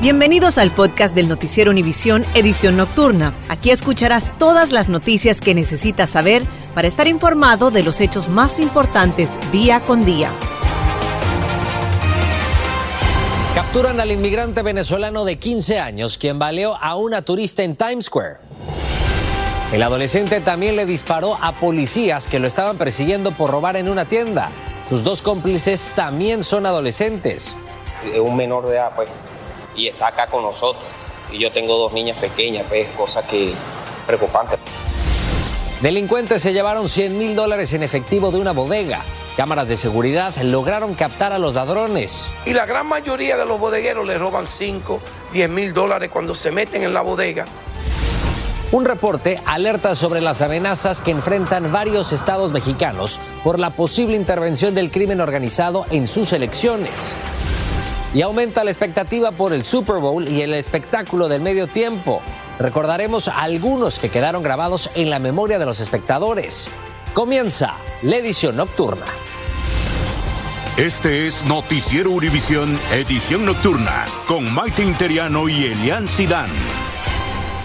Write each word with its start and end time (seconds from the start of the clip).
Bienvenidos 0.00 0.58
al 0.58 0.70
podcast 0.72 1.14
del 1.14 1.26
Noticiero 1.26 1.70
Univisión 1.70 2.22
Edición 2.34 2.76
Nocturna. 2.76 3.32
Aquí 3.48 3.70
escucharás 3.70 4.38
todas 4.38 4.70
las 4.70 4.90
noticias 4.90 5.40
que 5.40 5.54
necesitas 5.54 6.10
saber 6.10 6.42
para 6.74 6.86
estar 6.86 7.08
informado 7.08 7.70
de 7.70 7.82
los 7.82 8.02
hechos 8.02 8.28
más 8.28 8.60
importantes 8.60 9.30
día 9.52 9.80
con 9.80 10.04
día. 10.04 10.30
Capturan 13.54 13.98
al 13.98 14.12
inmigrante 14.12 14.62
venezolano 14.62 15.24
de 15.24 15.38
15 15.38 15.80
años 15.80 16.18
quien 16.18 16.38
baleó 16.38 16.76
a 16.76 16.94
una 16.96 17.22
turista 17.22 17.62
en 17.62 17.74
Times 17.74 18.04
Square. 18.04 18.36
El 19.72 19.82
adolescente 19.82 20.42
también 20.42 20.76
le 20.76 20.84
disparó 20.84 21.38
a 21.40 21.52
policías 21.52 22.26
que 22.26 22.38
lo 22.38 22.46
estaban 22.46 22.76
persiguiendo 22.76 23.32
por 23.32 23.50
robar 23.50 23.76
en 23.76 23.88
una 23.88 24.04
tienda. 24.04 24.50
Sus 24.86 25.02
dos 25.02 25.22
cómplices 25.22 25.90
también 25.96 26.44
son 26.44 26.66
adolescentes. 26.66 27.56
Es 28.12 28.20
un 28.20 28.36
menor 28.36 28.68
de 28.68 28.74
edad, 28.74 28.92
pues, 28.94 29.08
y 29.76 29.88
está 29.88 30.08
acá 30.08 30.26
con 30.26 30.42
nosotros. 30.42 30.84
Y 31.30 31.38
yo 31.38 31.50
tengo 31.52 31.76
dos 31.76 31.92
niñas 31.92 32.16
pequeñas, 32.18 32.66
pues, 32.68 32.88
cosa 32.96 33.26
que 33.26 33.52
preocupante. 34.06 34.56
Delincuentes 35.80 36.40
se 36.40 36.52
llevaron 36.52 36.88
100 36.88 37.18
mil 37.18 37.36
dólares 37.36 37.72
en 37.72 37.82
efectivo 37.82 38.30
de 38.30 38.38
una 38.38 38.52
bodega. 38.52 39.00
Cámaras 39.36 39.68
de 39.68 39.76
seguridad 39.76 40.34
lograron 40.42 40.94
captar 40.94 41.32
a 41.34 41.38
los 41.38 41.54
ladrones. 41.54 42.26
Y 42.46 42.54
la 42.54 42.64
gran 42.64 42.86
mayoría 42.86 43.36
de 43.36 43.44
los 43.44 43.60
bodegueros 43.60 44.06
le 44.06 44.16
roban 44.16 44.46
5, 44.46 45.00
10 45.32 45.50
mil 45.50 45.74
dólares 45.74 46.10
cuando 46.10 46.34
se 46.34 46.50
meten 46.50 46.82
en 46.82 46.94
la 46.94 47.02
bodega. 47.02 47.44
Un 48.72 48.84
reporte 48.86 49.40
alerta 49.44 49.94
sobre 49.94 50.20
las 50.20 50.40
amenazas 50.40 51.00
que 51.00 51.10
enfrentan 51.10 51.70
varios 51.70 52.12
estados 52.12 52.52
mexicanos 52.52 53.20
por 53.44 53.60
la 53.60 53.70
posible 53.70 54.16
intervención 54.16 54.74
del 54.74 54.90
crimen 54.90 55.20
organizado 55.20 55.84
en 55.90 56.08
sus 56.08 56.32
elecciones. 56.32 57.12
Y 58.16 58.22
aumenta 58.22 58.64
la 58.64 58.70
expectativa 58.70 59.30
por 59.30 59.52
el 59.52 59.62
Super 59.62 59.96
Bowl 59.96 60.26
y 60.26 60.40
el 60.40 60.54
espectáculo 60.54 61.28
del 61.28 61.42
medio 61.42 61.66
tiempo. 61.66 62.22
Recordaremos 62.58 63.28
algunos 63.28 63.98
que 63.98 64.08
quedaron 64.08 64.42
grabados 64.42 64.88
en 64.94 65.10
la 65.10 65.18
memoria 65.18 65.58
de 65.58 65.66
los 65.66 65.80
espectadores. 65.80 66.70
Comienza 67.12 67.74
la 68.00 68.16
edición 68.16 68.56
nocturna. 68.56 69.04
Este 70.78 71.26
es 71.26 71.44
Noticiero 71.44 72.10
Univisión, 72.10 72.80
edición 72.90 73.44
nocturna, 73.44 74.06
con 74.26 74.50
Maite 74.50 74.82
Interiano 74.82 75.50
y 75.50 75.66
Elian 75.66 76.08
Sidán. 76.08 76.48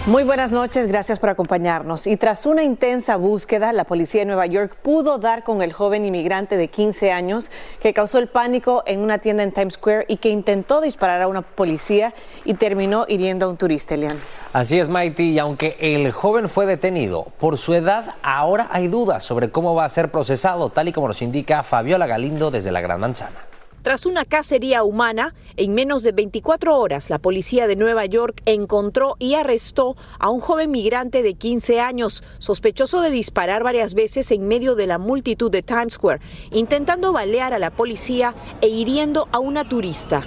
Muy 0.06 0.24
buenas 0.24 0.50
noches, 0.50 0.88
gracias 0.88 1.20
por 1.20 1.28
acompañarnos. 1.28 2.08
Y 2.08 2.16
tras 2.16 2.44
una 2.44 2.64
intensa 2.64 3.14
búsqueda, 3.14 3.72
la 3.72 3.84
policía 3.84 4.22
de 4.22 4.26
Nueva 4.26 4.46
York 4.46 4.76
pudo 4.82 5.18
dar 5.18 5.44
con 5.44 5.62
el 5.62 5.72
joven 5.72 6.04
inmigrante 6.04 6.56
de 6.56 6.66
15 6.66 7.12
años 7.12 7.52
que 7.80 7.94
causó 7.94 8.18
el 8.18 8.26
pánico 8.26 8.82
en 8.84 8.98
una 8.98 9.18
tienda 9.18 9.44
en 9.44 9.52
Times 9.52 9.74
Square 9.74 10.06
y 10.08 10.16
que 10.16 10.30
intentó 10.30 10.80
disparar 10.80 11.22
a 11.22 11.28
una 11.28 11.42
policía 11.42 12.14
y 12.44 12.54
terminó 12.54 13.04
hiriendo 13.06 13.46
a 13.46 13.50
un 13.50 13.56
turista, 13.56 13.94
Elian. 13.94 14.18
Así 14.52 14.76
es, 14.80 14.88
Mighty, 14.88 15.34
y 15.34 15.38
aunque 15.38 15.76
el 15.78 16.10
joven 16.10 16.48
fue 16.48 16.66
detenido 16.66 17.28
por 17.38 17.56
su 17.56 17.72
edad, 17.72 18.16
ahora 18.24 18.68
hay 18.72 18.88
dudas 18.88 19.22
sobre 19.22 19.50
cómo 19.50 19.76
va 19.76 19.84
a 19.84 19.88
ser 19.88 20.10
procesado, 20.10 20.68
tal 20.70 20.88
y 20.88 20.92
como 20.92 21.06
nos 21.06 21.22
indica 21.22 21.62
Fabiola 21.62 22.08
Galindo 22.08 22.50
desde 22.50 22.72
la 22.72 22.80
Gran 22.80 22.98
Manzana. 22.98 23.51
Tras 23.82 24.06
una 24.06 24.24
cacería 24.24 24.84
humana, 24.84 25.34
en 25.56 25.74
menos 25.74 26.04
de 26.04 26.12
24 26.12 26.78
horas 26.78 27.10
la 27.10 27.18
policía 27.18 27.66
de 27.66 27.74
Nueva 27.74 28.06
York 28.06 28.40
encontró 28.46 29.16
y 29.18 29.34
arrestó 29.34 29.96
a 30.20 30.30
un 30.30 30.40
joven 30.40 30.70
migrante 30.70 31.22
de 31.22 31.34
15 31.34 31.80
años, 31.80 32.22
sospechoso 32.38 33.00
de 33.00 33.10
disparar 33.10 33.64
varias 33.64 33.94
veces 33.94 34.30
en 34.30 34.46
medio 34.46 34.76
de 34.76 34.86
la 34.86 34.98
multitud 34.98 35.50
de 35.50 35.62
Times 35.62 35.94
Square, 35.94 36.20
intentando 36.52 37.12
balear 37.12 37.54
a 37.54 37.58
la 37.58 37.70
policía 37.70 38.36
e 38.60 38.68
hiriendo 38.68 39.28
a 39.32 39.40
una 39.40 39.68
turista. 39.68 40.22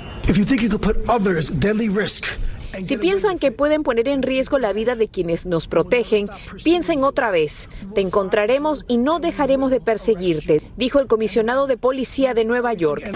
Si 2.83 2.97
piensan 2.97 3.39
que 3.39 3.51
pueden 3.51 3.83
poner 3.83 4.07
en 4.07 4.21
riesgo 4.21 4.59
la 4.59 4.73
vida 4.73 4.95
de 4.95 5.07
quienes 5.07 5.45
nos 5.45 5.67
protegen, 5.67 6.27
piensen 6.63 7.03
otra 7.03 7.31
vez. 7.31 7.69
Te 7.93 8.01
encontraremos 8.01 8.85
y 8.87 8.97
no 8.97 9.19
dejaremos 9.19 9.71
de 9.71 9.81
perseguirte, 9.81 10.61
dijo 10.77 10.99
el 10.99 11.07
comisionado 11.07 11.67
de 11.67 11.77
policía 11.77 12.33
de 12.33 12.45
Nueva 12.45 12.73
York. 12.73 13.11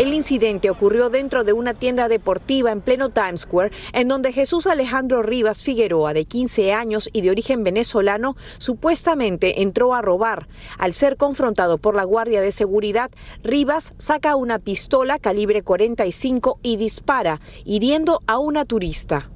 El 0.00 0.14
incidente 0.14 0.70
ocurrió 0.70 1.10
dentro 1.10 1.44
de 1.44 1.52
una 1.52 1.74
tienda 1.74 2.08
deportiva 2.08 2.72
en 2.72 2.80
pleno 2.80 3.10
Times 3.10 3.42
Square, 3.42 3.70
en 3.92 4.08
donde 4.08 4.32
Jesús 4.32 4.66
Alejandro 4.66 5.22
Rivas 5.22 5.62
Figueroa, 5.62 6.14
de 6.14 6.24
15 6.24 6.72
años 6.72 7.10
y 7.12 7.20
de 7.20 7.28
origen 7.28 7.62
venezolano, 7.64 8.34
supuestamente 8.56 9.60
entró 9.60 9.92
a 9.92 10.00
robar. 10.00 10.48
Al 10.78 10.94
ser 10.94 11.18
confrontado 11.18 11.76
por 11.76 11.94
la 11.94 12.04
Guardia 12.04 12.40
de 12.40 12.50
Seguridad, 12.50 13.10
Rivas 13.42 13.92
saca 13.98 14.36
una 14.36 14.58
pistola 14.58 15.18
calibre 15.18 15.60
45 15.60 16.60
y 16.62 16.78
dispara, 16.78 17.42
hiriendo 17.66 18.22
a 18.26 18.38
una 18.38 18.64
turista. 18.64 19.28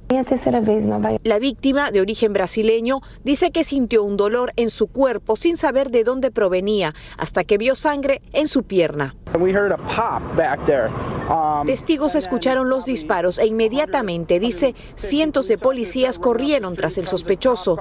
La 1.23 1.39
víctima, 1.39 1.89
de 1.89 1.99
origen 1.99 2.31
brasileño, 2.31 3.01
dice 3.23 3.49
que 3.49 3.63
sintió 3.63 4.03
un 4.03 4.17
dolor 4.17 4.53
en 4.55 4.69
su 4.69 4.85
cuerpo 4.85 5.35
sin 5.35 5.57
saber 5.57 5.89
de 5.89 6.03
dónde 6.03 6.29
provenía, 6.29 6.93
hasta 7.17 7.43
que 7.43 7.57
vio 7.57 7.73
sangre 7.73 8.21
en 8.31 8.47
su 8.47 8.63
pierna. 8.63 9.15
Testigos 11.65 12.13
escucharon 12.13 12.69
los 12.69 12.85
disparos 12.85 13.39
e 13.39 13.47
inmediatamente, 13.47 14.39
dice, 14.39 14.75
cientos 14.95 15.47
de 15.47 15.57
policías 15.57 16.19
corrieron 16.19 16.75
tras 16.75 16.99
el 16.99 17.07
sospechoso. 17.07 17.79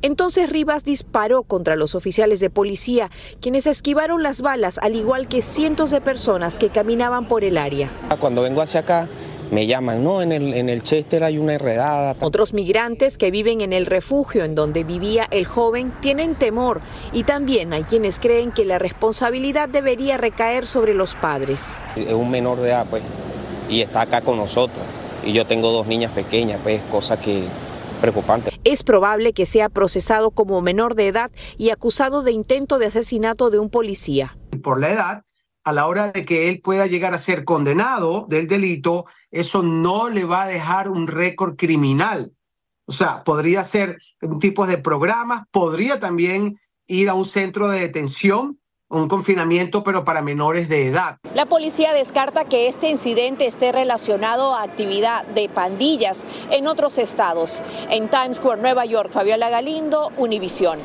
Entonces 0.00 0.50
Rivas 0.50 0.84
disparó 0.84 1.42
contra 1.42 1.74
los 1.74 1.96
oficiales 1.96 2.38
de 2.38 2.50
policía, 2.50 3.10
quienes 3.40 3.66
esquivaron 3.66 4.22
las 4.22 4.42
balas, 4.42 4.78
al 4.78 4.94
igual 4.94 5.26
que 5.26 5.42
cientos 5.42 5.90
de 5.90 6.00
personas 6.00 6.56
que 6.56 6.70
caminaban 6.70 7.26
por 7.26 7.42
el 7.42 7.58
área. 7.58 7.90
Cuando 8.20 8.42
vengo 8.42 8.62
hacia 8.62 8.80
acá, 8.80 9.08
me 9.54 9.68
llaman, 9.68 10.02
no, 10.02 10.20
en 10.20 10.32
el, 10.32 10.52
en 10.52 10.68
el 10.68 10.82
Chester 10.82 11.22
hay 11.22 11.38
una 11.38 11.54
enredada. 11.54 12.16
Otros 12.20 12.52
migrantes 12.52 13.16
que 13.16 13.30
viven 13.30 13.60
en 13.60 13.72
el 13.72 13.86
refugio 13.86 14.44
en 14.44 14.56
donde 14.56 14.82
vivía 14.82 15.28
el 15.30 15.46
joven 15.46 15.92
tienen 16.00 16.34
temor 16.34 16.80
y 17.12 17.22
también 17.22 17.72
hay 17.72 17.84
quienes 17.84 18.18
creen 18.18 18.50
que 18.50 18.64
la 18.64 18.80
responsabilidad 18.80 19.68
debería 19.68 20.16
recaer 20.16 20.66
sobre 20.66 20.92
los 20.92 21.14
padres. 21.14 21.78
Es 21.94 22.12
un 22.12 22.32
menor 22.32 22.60
de 22.60 22.70
edad, 22.70 22.86
pues, 22.90 23.04
y 23.68 23.80
está 23.80 24.02
acá 24.02 24.22
con 24.22 24.36
nosotros. 24.36 24.84
Y 25.24 25.32
yo 25.32 25.46
tengo 25.46 25.70
dos 25.70 25.86
niñas 25.86 26.10
pequeñas, 26.10 26.60
pues, 26.64 26.82
cosa 26.90 27.20
que 27.20 27.44
preocupante. 28.00 28.50
Es 28.64 28.82
probable 28.82 29.32
que 29.32 29.46
sea 29.46 29.68
procesado 29.68 30.32
como 30.32 30.60
menor 30.62 30.96
de 30.96 31.06
edad 31.06 31.30
y 31.56 31.70
acusado 31.70 32.24
de 32.24 32.32
intento 32.32 32.78
de 32.78 32.86
asesinato 32.86 33.50
de 33.50 33.60
un 33.60 33.70
policía. 33.70 34.36
Por 34.62 34.80
la 34.80 34.90
edad, 34.90 35.24
a 35.64 35.72
la 35.72 35.86
hora 35.86 36.12
de 36.12 36.24
que 36.26 36.50
él 36.50 36.60
pueda 36.60 36.86
llegar 36.86 37.14
a 37.14 37.18
ser 37.18 37.44
condenado 37.44 38.26
del 38.28 38.46
delito, 38.46 39.06
eso 39.34 39.64
no 39.64 40.08
le 40.08 40.24
va 40.24 40.44
a 40.44 40.46
dejar 40.46 40.88
un 40.88 41.08
récord 41.08 41.56
criminal. 41.56 42.32
O 42.86 42.92
sea, 42.92 43.24
podría 43.24 43.64
ser 43.64 43.98
un 44.22 44.38
tipo 44.38 44.64
de 44.66 44.78
programas, 44.78 45.44
podría 45.50 45.98
también 45.98 46.60
ir 46.86 47.08
a 47.08 47.14
un 47.14 47.24
centro 47.24 47.66
de 47.68 47.80
detención, 47.80 48.60
un 48.88 49.08
confinamiento, 49.08 49.82
pero 49.82 50.04
para 50.04 50.22
menores 50.22 50.68
de 50.68 50.86
edad. 50.86 51.18
La 51.34 51.46
policía 51.46 51.92
descarta 51.92 52.44
que 52.44 52.68
este 52.68 52.88
incidente 52.88 53.46
esté 53.46 53.72
relacionado 53.72 54.54
a 54.54 54.62
actividad 54.62 55.26
de 55.26 55.48
pandillas 55.48 56.24
en 56.50 56.68
otros 56.68 56.98
estados. 56.98 57.60
En 57.90 58.08
Times 58.08 58.36
Square, 58.36 58.62
Nueva 58.62 58.84
York, 58.84 59.10
Fabiola 59.10 59.48
Galindo, 59.48 60.12
Univisión. 60.16 60.78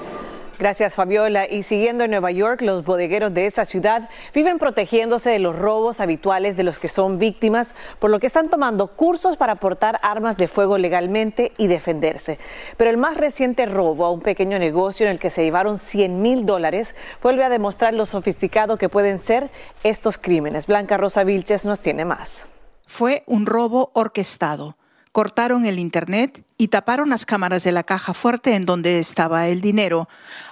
Gracias, 0.59 0.95
Fabiola. 0.95 1.47
Y 1.49 1.63
siguiendo 1.63 2.03
en 2.03 2.11
Nueva 2.11 2.31
York, 2.31 2.59
los 2.59 2.83
bodegueros 2.83 3.33
de 3.33 3.45
esa 3.45 3.63
ciudad 3.63 4.09
viven 4.33 4.59
protegiéndose 4.59 5.29
de 5.29 5.39
los 5.39 5.57
robos 5.57 6.01
habituales 6.01 6.57
de 6.57 6.63
los 6.63 6.79
que 6.79 6.89
son 6.89 7.17
víctimas, 7.17 7.73
por 7.97 8.09
lo 8.09 8.19
que 8.19 8.27
están 8.27 8.49
tomando 8.49 8.87
cursos 8.87 9.37
para 9.37 9.55
portar 9.55 10.01
armas 10.03 10.35
de 10.35 10.49
fuego 10.49 10.77
legalmente 10.77 11.53
y 11.57 11.67
defenderse. 11.67 12.39
Pero 12.75 12.89
el 12.89 12.97
más 12.97 13.15
reciente 13.15 13.67
robo 13.67 14.03
a 14.03 14.11
un 14.11 14.19
pequeño 14.19 14.59
negocio 14.59 15.05
en 15.05 15.13
el 15.13 15.19
que 15.19 15.29
se 15.29 15.45
llevaron 15.45 15.79
100 15.79 16.21
mil 16.21 16.45
dólares 16.45 16.93
vuelve 17.23 17.45
a 17.45 17.49
demostrar 17.49 17.93
lo 17.93 18.05
sofisticado 18.05 18.77
que 18.77 18.89
pueden 18.89 19.19
ser 19.19 19.49
estos 19.85 20.17
crímenes. 20.17 20.67
Blanca 20.67 20.97
Rosa 20.97 21.23
Vilches 21.23 21.63
nos 21.63 21.79
tiene 21.79 22.03
más. 22.03 22.47
Fue 22.85 23.23
un 23.27 23.45
robo 23.45 23.91
orquestado 23.93 24.75
cortaron 25.11 25.65
el 25.65 25.79
Internet 25.79 26.43
y 26.57 26.67
taparon 26.67 27.09
las 27.09 27.25
cámaras 27.25 27.63
de 27.63 27.71
la 27.71 27.83
caja 27.83 28.13
fuerte 28.13 28.55
en 28.55 28.65
donde 28.65 28.99
estaba 28.99 29.47
el 29.47 29.61
dinero. 29.61 30.07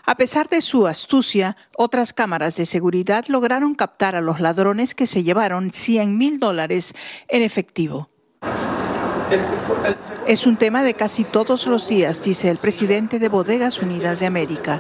A 0.05 0.15
pesar 0.15 0.49
de 0.49 0.61
su 0.61 0.87
astucia, 0.87 1.57
otras 1.75 2.13
cámaras 2.13 2.55
de 2.57 2.65
seguridad 2.65 3.25
lograron 3.27 3.75
captar 3.75 4.15
a 4.15 4.21
los 4.21 4.39
ladrones 4.39 4.95
que 4.95 5.07
se 5.07 5.23
llevaron 5.23 5.71
100 5.71 6.17
mil 6.17 6.39
dólares 6.39 6.93
en 7.27 7.43
efectivo. 7.43 8.09
Es 10.25 10.47
un 10.47 10.55
tema 10.55 10.83
de 10.83 10.93
casi 10.93 11.23
todos 11.23 11.67
los 11.67 11.87
días, 11.87 12.23
dice 12.23 12.49
el 12.49 12.57
presidente 12.57 13.19
de 13.19 13.29
Bodegas 13.29 13.81
Unidas 13.81 14.19
de 14.19 14.25
América. 14.25 14.79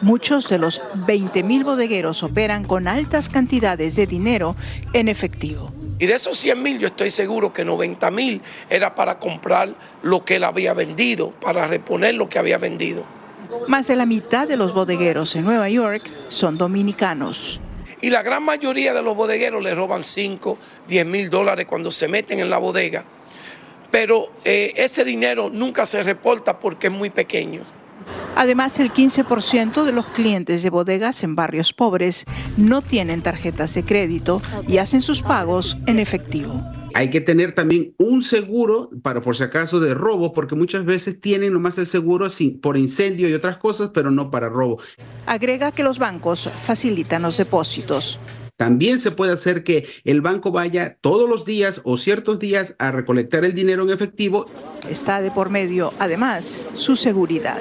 Muchos 0.00 0.48
de 0.48 0.58
los 0.58 0.82
20.000 1.06 1.64
bodegueros 1.64 2.22
operan 2.24 2.64
con 2.64 2.88
altas 2.88 3.28
cantidades 3.28 3.94
de 3.94 4.06
dinero 4.06 4.56
en 4.92 5.08
efectivo. 5.08 5.72
Y 6.04 6.06
de 6.06 6.16
esos 6.16 6.36
100 6.36 6.62
mil, 6.62 6.78
yo 6.78 6.88
estoy 6.88 7.10
seguro 7.10 7.54
que 7.54 7.64
90 7.64 8.10
mil 8.10 8.42
era 8.68 8.94
para 8.94 9.18
comprar 9.18 9.74
lo 10.02 10.22
que 10.22 10.36
él 10.36 10.44
había 10.44 10.74
vendido, 10.74 11.30
para 11.30 11.66
reponer 11.66 12.14
lo 12.14 12.28
que 12.28 12.38
había 12.38 12.58
vendido. 12.58 13.06
Más 13.68 13.86
de 13.86 13.96
la 13.96 14.04
mitad 14.04 14.46
de 14.46 14.58
los 14.58 14.74
bodegueros 14.74 15.34
en 15.34 15.44
Nueva 15.46 15.70
York 15.70 16.02
son 16.28 16.58
dominicanos. 16.58 17.58
Y 18.02 18.10
la 18.10 18.22
gran 18.22 18.42
mayoría 18.42 18.92
de 18.92 19.00
los 19.00 19.16
bodegueros 19.16 19.62
le 19.62 19.74
roban 19.74 20.04
5, 20.04 20.58
10 20.88 21.06
mil 21.06 21.30
dólares 21.30 21.64
cuando 21.66 21.90
se 21.90 22.06
meten 22.06 22.38
en 22.38 22.50
la 22.50 22.58
bodega. 22.58 23.06
Pero 23.90 24.30
eh, 24.44 24.74
ese 24.76 25.06
dinero 25.06 25.48
nunca 25.50 25.86
se 25.86 26.02
reporta 26.02 26.60
porque 26.60 26.88
es 26.88 26.92
muy 26.92 27.08
pequeño. 27.08 27.64
Además, 28.36 28.78
el 28.80 28.92
15% 28.92 29.84
de 29.84 29.92
los 29.92 30.06
clientes 30.06 30.62
de 30.62 30.70
bodegas 30.70 31.22
en 31.22 31.36
barrios 31.36 31.72
pobres 31.72 32.24
no 32.56 32.82
tienen 32.82 33.22
tarjetas 33.22 33.74
de 33.74 33.84
crédito 33.84 34.42
y 34.66 34.78
hacen 34.78 35.00
sus 35.00 35.22
pagos 35.22 35.76
en 35.86 35.98
efectivo. 35.98 36.62
Hay 36.94 37.10
que 37.10 37.20
tener 37.20 37.54
también 37.54 37.94
un 37.98 38.22
seguro 38.22 38.88
para 39.02 39.20
por 39.20 39.36
si 39.36 39.42
acaso 39.42 39.80
de 39.80 39.94
robo, 39.94 40.32
porque 40.32 40.54
muchas 40.54 40.84
veces 40.84 41.20
tienen 41.20 41.52
nomás 41.52 41.76
el 41.78 41.88
seguro 41.88 42.28
por 42.62 42.76
incendio 42.76 43.28
y 43.28 43.34
otras 43.34 43.56
cosas, 43.56 43.90
pero 43.92 44.12
no 44.12 44.30
para 44.30 44.48
robo. 44.48 44.78
Agrega 45.26 45.72
que 45.72 45.82
los 45.82 45.98
bancos 45.98 46.48
facilitan 46.54 47.22
los 47.22 47.36
depósitos. 47.36 48.20
También 48.56 49.00
se 49.00 49.10
puede 49.10 49.32
hacer 49.32 49.64
que 49.64 49.88
el 50.04 50.20
banco 50.20 50.52
vaya 50.52 50.96
todos 51.00 51.28
los 51.28 51.44
días 51.44 51.80
o 51.82 51.96
ciertos 51.96 52.38
días 52.38 52.76
a 52.78 52.92
recolectar 52.92 53.44
el 53.44 53.54
dinero 53.54 53.82
en 53.82 53.90
efectivo. 53.90 54.46
Está 54.88 55.20
de 55.20 55.32
por 55.32 55.50
medio, 55.50 55.92
además, 55.98 56.60
su 56.74 56.94
seguridad. 56.94 57.60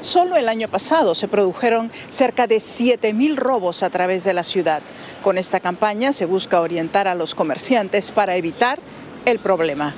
Solo 0.00 0.36
el 0.36 0.48
año 0.48 0.68
pasado 0.68 1.14
se 1.14 1.28
produjeron 1.28 1.90
cerca 2.08 2.46
de 2.46 2.56
7.000 2.56 3.36
robos 3.36 3.82
a 3.82 3.90
través 3.90 4.24
de 4.24 4.32
la 4.32 4.44
ciudad. 4.44 4.82
Con 5.22 5.36
esta 5.36 5.60
campaña 5.60 6.12
se 6.12 6.24
busca 6.24 6.60
orientar 6.60 7.06
a 7.06 7.14
los 7.14 7.34
comerciantes 7.34 8.10
para 8.10 8.36
evitar 8.36 8.78
el 9.26 9.38
problema. 9.38 9.94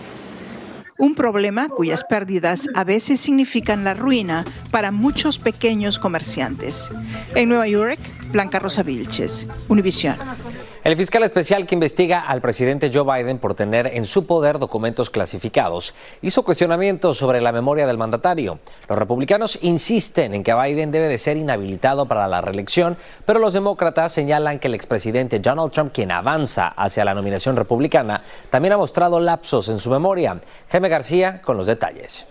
Un 0.99 1.15
problema 1.15 1.69
cuyas 1.69 2.05
pérdidas 2.05 2.69
a 2.75 2.85
veces 2.85 3.21
significan 3.21 3.85
la 3.85 3.95
ruina 3.95 4.45
para 4.71 4.91
muchos 4.91 5.39
pequeños 5.39 5.99
comerciantes. 5.99 6.91
En 7.35 7.49
Nueva 7.49 7.67
York, 7.67 7.99
Blanca 8.31 8.59
Rosa 8.59 8.83
Vilches, 8.83 9.47
Univisión. 9.69 10.17
El 10.85 10.97
fiscal 10.97 11.23
especial 11.23 11.65
que 11.65 11.77
investiga 11.77 12.23
al 12.23 12.41
presidente 12.41 12.91
Joe 12.93 13.05
Biden 13.05 13.39
por 13.39 13.55
tener 13.55 13.87
en 13.87 14.05
su 14.05 14.27
poder 14.27 14.59
documentos 14.59 15.11
clasificados 15.11 15.95
hizo 16.23 16.43
cuestionamientos 16.43 17.19
sobre 17.19 17.41
la 17.41 17.53
memoria 17.53 17.87
del 17.87 17.99
mandatario. 17.99 18.59
Los 18.89 18.99
republicanos 18.99 19.61
insisten 19.63 20.35
en 20.35 20.43
que 20.43 20.53
Biden 20.53 20.91
debe 20.91 21.07
de 21.07 21.19
ser 21.19 21.37
inhabilitado 21.37 22.07
para 22.07 22.27
la 22.27 22.41
reelección, 22.41 22.97
pero 23.25 23.39
los 23.39 23.53
demócratas 23.53 24.11
señalan 24.11 24.59
que 24.59 24.67
el 24.67 24.75
expresidente 24.75 25.39
Donald 25.39 25.71
Trump, 25.71 25.93
quien 25.95 26.11
avanza 26.11 26.67
hacia 26.67 27.05
la 27.05 27.15
nominación 27.15 27.55
republicana, 27.55 28.25
también 28.51 28.73
ha 28.73 28.77
mostrado 28.77 29.21
lapsos 29.21 29.69
en 29.69 29.79
su 29.79 29.89
memoria. 29.89 30.41
Jaime 30.69 30.89
García 30.89 31.43
con 31.43 31.57
los 31.57 31.69
detalles. 31.69 32.27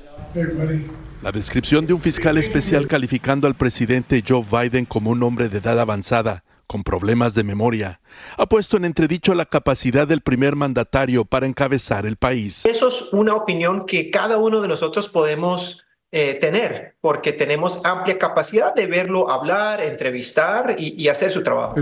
La 1.22 1.32
descripción 1.32 1.86
de 1.86 1.94
un 1.94 2.02
fiscal 2.02 2.38
especial 2.38 2.90
calificando 2.90 3.48
al 3.48 3.56
presidente 3.56 4.22
Joe 4.28 4.44
Biden 4.44 4.84
como 4.84 5.10
un 5.10 5.24
hombre 5.24 5.48
de 5.48 5.60
edad 5.60 5.80
avanzada 5.80 6.44
con 6.72 6.86
problemas 6.86 7.34
de 7.34 7.44
memoria, 7.44 8.00
ha 8.38 8.46
puesto 8.46 8.78
en 8.78 8.86
entredicho 8.86 9.36
la 9.36 9.44
capacidad 9.44 10.08
del 10.08 10.22
primer 10.22 10.56
mandatario 10.56 11.26
para 11.26 11.46
encabezar 11.46 12.06
el 12.06 12.16
país. 12.16 12.66
Eso 12.66 12.88
es 12.88 13.12
una 13.12 13.36
opinión 13.36 13.86
que 13.86 14.10
cada 14.10 14.38
uno 14.38 14.62
de 14.62 14.70
nosotros 14.70 15.10
podemos 15.10 15.86
eh, 16.14 16.38
tener, 16.40 16.96
porque 17.02 17.34
tenemos 17.34 17.86
amplia 17.86 18.18
capacidad 18.18 18.74
de 18.74 18.88
verlo 18.88 19.30
hablar, 19.30 19.82
entrevistar 19.82 20.78
y, 20.78 20.94
y 20.98 21.10
hacer 21.10 21.30
su 21.30 21.44
trabajo. 21.44 21.76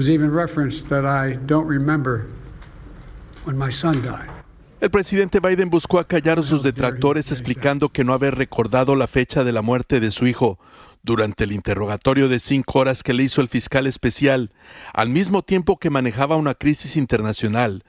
El 4.82 4.90
presidente 4.90 5.40
Biden 5.40 5.70
buscó 5.70 6.00
acallar 6.00 6.40
a 6.40 6.44
sus 6.44 6.64
detractores 6.64 7.30
explicando 7.32 7.90
que 7.90 8.04
no 8.04 8.14
haber 8.14 8.34
recordado 8.34 8.96
la 8.96 9.06
fecha 9.06 9.44
de 9.44 9.52
la 9.52 9.62
muerte 9.62 10.00
de 10.00 10.10
su 10.10 10.26
hijo 10.26 10.58
durante 11.04 11.44
el 11.44 11.52
interrogatorio 11.52 12.28
de 12.28 12.40
cinco 12.40 12.80
horas 12.80 13.04
que 13.04 13.14
le 13.14 13.24
hizo 13.24 13.42
el 13.42 13.48
fiscal 13.48 13.88
especial, 13.88 14.52
al 14.94 15.10
mismo 15.10 15.44
tiempo 15.44 15.78
que 15.78 15.90
manejaba 15.90 16.36
una 16.36 16.54
crisis 16.54 16.98
internacional, 16.98 17.84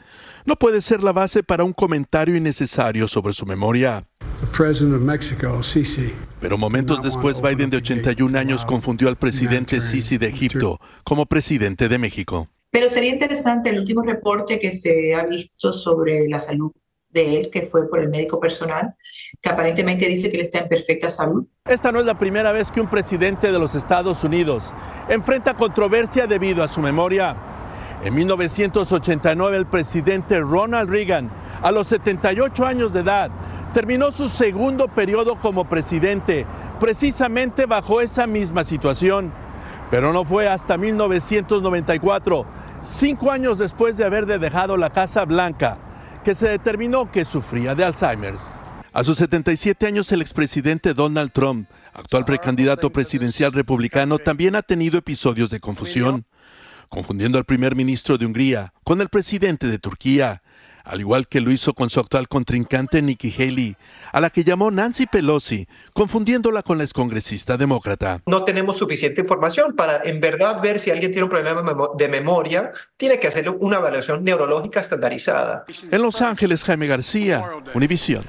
no 0.45 0.57
puede 0.57 0.81
ser 0.81 1.03
la 1.03 1.13
base 1.13 1.43
para 1.43 1.65
un 1.65 1.73
comentario 1.73 2.37
innecesario 2.37 3.09
sobre 3.09 3.33
su 3.33 3.47
memoria. 3.47 4.07
Pero 6.41 6.59
momentos 6.59 7.03
después, 7.03 7.43
Biden, 7.43 7.71
de 7.71 7.77
81 7.77 8.39
años, 8.39 8.65
confundió 8.65 9.09
al 9.09 9.17
presidente 9.17 9.81
Sisi 9.81 10.17
de 10.17 10.29
Egipto 10.29 10.81
como 11.05 11.27
presidente 11.27 11.89
de 11.89 11.99
México. 11.99 12.47
Pero 12.71 12.89
sería 12.89 13.13
interesante 13.13 13.71
el 13.71 13.81
último 13.81 14.03
reporte 14.03 14.59
que 14.59 14.71
se 14.71 15.15
ha 15.15 15.27
visto 15.27 15.73
sobre 15.73 16.29
la 16.29 16.39
salud 16.39 16.73
de 17.11 17.37
él, 17.37 17.51
que 17.51 17.63
fue 17.63 17.89
por 17.89 18.01
el 18.01 18.09
médico 18.09 18.39
personal, 18.39 18.95
que 19.41 19.49
aparentemente 19.49 20.09
dice 20.09 20.31
que 20.31 20.37
él 20.39 20.45
está 20.45 20.61
en 20.61 20.69
perfecta 20.69 21.11
salud. 21.11 21.47
Esta 21.65 21.93
no 21.93 22.01
es 22.01 22.07
la 22.07 22.19
primera 22.19 22.53
vez 22.53 22.71
que 22.71 22.81
un 22.81 22.89
presidente 22.89 23.53
de 23.53 23.59
los 23.59 23.75
Estados 23.75 24.25
Unidos 24.25 24.73
enfrenta 25.09 25.55
controversia 25.55 26.27
debido 26.27 26.63
a 26.63 26.69
su 26.69 26.81
memoria. 26.81 27.37
En 28.03 28.15
1989 28.15 29.57
el 29.57 29.67
presidente 29.67 30.41
Ronald 30.41 30.89
Reagan, 30.89 31.31
a 31.63 31.71
los 31.71 31.87
78 31.89 32.65
años 32.65 32.93
de 32.93 33.01
edad, 33.01 33.31
terminó 33.75 34.11
su 34.11 34.29
segundo 34.29 34.89
periodo 34.89 35.37
como 35.37 35.67
presidente, 35.67 36.47
precisamente 36.81 37.67
bajo 37.67 38.01
esa 38.01 38.27
misma 38.27 38.65
situación. 38.65 39.33
Pero 39.91 40.13
no 40.13 40.25
fue 40.25 40.49
hasta 40.49 40.79
1994, 40.79 42.47
cinco 42.83 43.31
años 43.31 43.59
después 43.59 43.97
de 43.97 44.05
haber 44.05 44.27
dejado 44.27 44.77
la 44.77 44.91
Casa 44.91 45.25
Blanca, 45.25 45.77
que 46.25 46.35
se 46.35 46.49
determinó 46.49 47.11
que 47.11 47.25
sufría 47.25 47.75
de 47.75 47.85
Alzheimer's. 47.85 48.61
A 48.93 49.05
sus 49.05 49.19
77 49.19 49.87
años, 49.87 50.11
el 50.11 50.21
expresidente 50.21 50.95
Donald 50.95 51.31
Trump, 51.31 51.69
actual 51.93 52.25
precandidato 52.25 52.91
presidencial 52.91 53.53
republicano, 53.53 54.19
también 54.19 54.57
ha 54.57 54.63
tenido 54.63 54.99
episodios 54.99 55.49
de 55.49 55.61
confusión, 55.61 56.25
confundiendo 56.89 57.39
al 57.39 57.45
primer 57.45 57.77
ministro 57.77 58.19
de 58.19 58.27
Hungría 58.27 58.73
con 58.83 59.01
el 59.01 59.09
presidente 59.09 59.69
de 59.69 59.79
Turquía, 59.79 60.43
al 60.83 60.99
igual 60.99 61.29
que 61.29 61.41
lo 61.41 61.53
hizo 61.53 61.73
con 61.73 61.89
su 61.89 62.01
actual 62.01 62.27
contrincante 62.27 63.01
Nikki 63.01 63.33
Haley, 63.33 63.77
a 64.13 64.19
la 64.19 64.29
que 64.29 64.43
llamó 64.43 64.73
Nancy 64.73 65.07
Pelosi, 65.07 65.69
confundiéndola 65.93 66.65
con 66.65 66.79
la 66.79 66.83
excongresista 66.83 67.57
demócrata. 67.57 68.23
No 68.27 68.43
tenemos 68.43 68.79
suficiente 68.79 69.21
información 69.21 69.77
para 69.77 70.03
en 70.03 70.21
verdad 70.21 70.61
ver 70.61 70.81
si 70.81 70.91
alguien 70.91 71.13
tiene 71.13 71.25
un 71.25 71.31
problema 71.31 71.63
de 71.97 72.09
memoria, 72.09 72.73
tiene 72.97 73.21
que 73.21 73.29
hacer 73.29 73.49
una 73.51 73.77
evaluación 73.77 74.25
neurológica 74.25 74.81
estandarizada. 74.81 75.65
En 75.93 76.03
Los 76.03 76.21
Ángeles, 76.23 76.65
Jaime 76.65 76.89
García, 76.89 77.45
Univisión. 77.73 78.25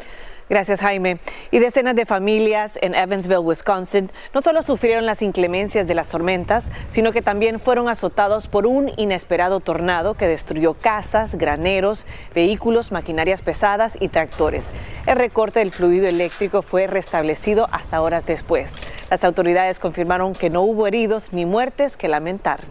Gracias, 0.49 0.81
Jaime. 0.81 1.19
Y 1.49 1.59
decenas 1.59 1.95
de 1.95 2.05
familias 2.05 2.77
en 2.81 2.93
Evansville, 2.93 3.39
Wisconsin, 3.39 4.11
no 4.33 4.41
solo 4.41 4.61
sufrieron 4.61 5.05
las 5.05 5.21
inclemencias 5.21 5.87
de 5.87 5.95
las 5.95 6.09
tormentas, 6.09 6.69
sino 6.89 7.11
que 7.11 7.21
también 7.21 7.59
fueron 7.59 7.87
azotados 7.87 8.47
por 8.47 8.67
un 8.67 8.91
inesperado 8.97 9.59
tornado 9.61 10.15
que 10.15 10.27
destruyó 10.27 10.73
casas, 10.73 11.35
graneros, 11.35 12.05
vehículos, 12.35 12.91
maquinarias 12.91 13.41
pesadas 13.41 13.97
y 13.99 14.09
tractores. 14.09 14.69
El 15.05 15.15
recorte 15.15 15.59
del 15.59 15.71
fluido 15.71 16.07
eléctrico 16.07 16.61
fue 16.61 16.87
restablecido 16.87 17.67
hasta 17.71 18.01
horas 18.01 18.25
después. 18.25 18.73
Las 19.09 19.23
autoridades 19.23 19.79
confirmaron 19.79 20.33
que 20.33 20.49
no 20.49 20.61
hubo 20.61 20.87
heridos 20.87 21.33
ni 21.33 21.45
muertes 21.45 21.97
que 21.97 22.07
lamentar. 22.07 22.61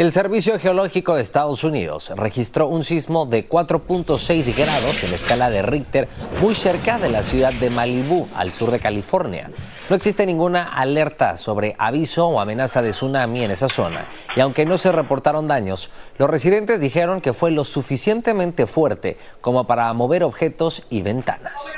El 0.00 0.12
Servicio 0.12 0.58
Geológico 0.58 1.14
de 1.14 1.20
Estados 1.20 1.62
Unidos 1.62 2.10
registró 2.16 2.68
un 2.68 2.84
sismo 2.84 3.26
de 3.26 3.46
4.6 3.46 4.56
grados 4.56 5.04
en 5.04 5.10
la 5.10 5.16
escala 5.16 5.50
de 5.50 5.60
Richter 5.60 6.08
muy 6.40 6.54
cerca 6.54 6.98
de 6.98 7.10
la 7.10 7.22
ciudad 7.22 7.52
de 7.52 7.68
Malibú, 7.68 8.26
al 8.34 8.50
sur 8.50 8.70
de 8.70 8.78
California. 8.80 9.50
No 9.90 9.96
existe 9.96 10.24
ninguna 10.24 10.62
alerta 10.62 11.36
sobre 11.36 11.76
aviso 11.78 12.28
o 12.28 12.40
amenaza 12.40 12.80
de 12.80 12.92
tsunami 12.92 13.44
en 13.44 13.50
esa 13.50 13.68
zona 13.68 14.08
y 14.34 14.40
aunque 14.40 14.64
no 14.64 14.78
se 14.78 14.90
reportaron 14.90 15.46
daños, 15.46 15.90
los 16.16 16.30
residentes 16.30 16.80
dijeron 16.80 17.20
que 17.20 17.34
fue 17.34 17.50
lo 17.50 17.64
suficientemente 17.64 18.66
fuerte 18.66 19.18
como 19.42 19.66
para 19.66 19.92
mover 19.92 20.24
objetos 20.24 20.82
y 20.88 21.02
ventanas. 21.02 21.74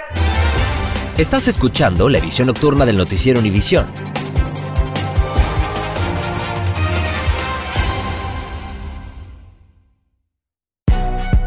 Estás 1.18 1.48
escuchando 1.48 2.08
la 2.08 2.18
edición 2.18 2.46
nocturna 2.46 2.86
del 2.86 2.98
noticiero 2.98 3.40
Univisión. 3.40 3.84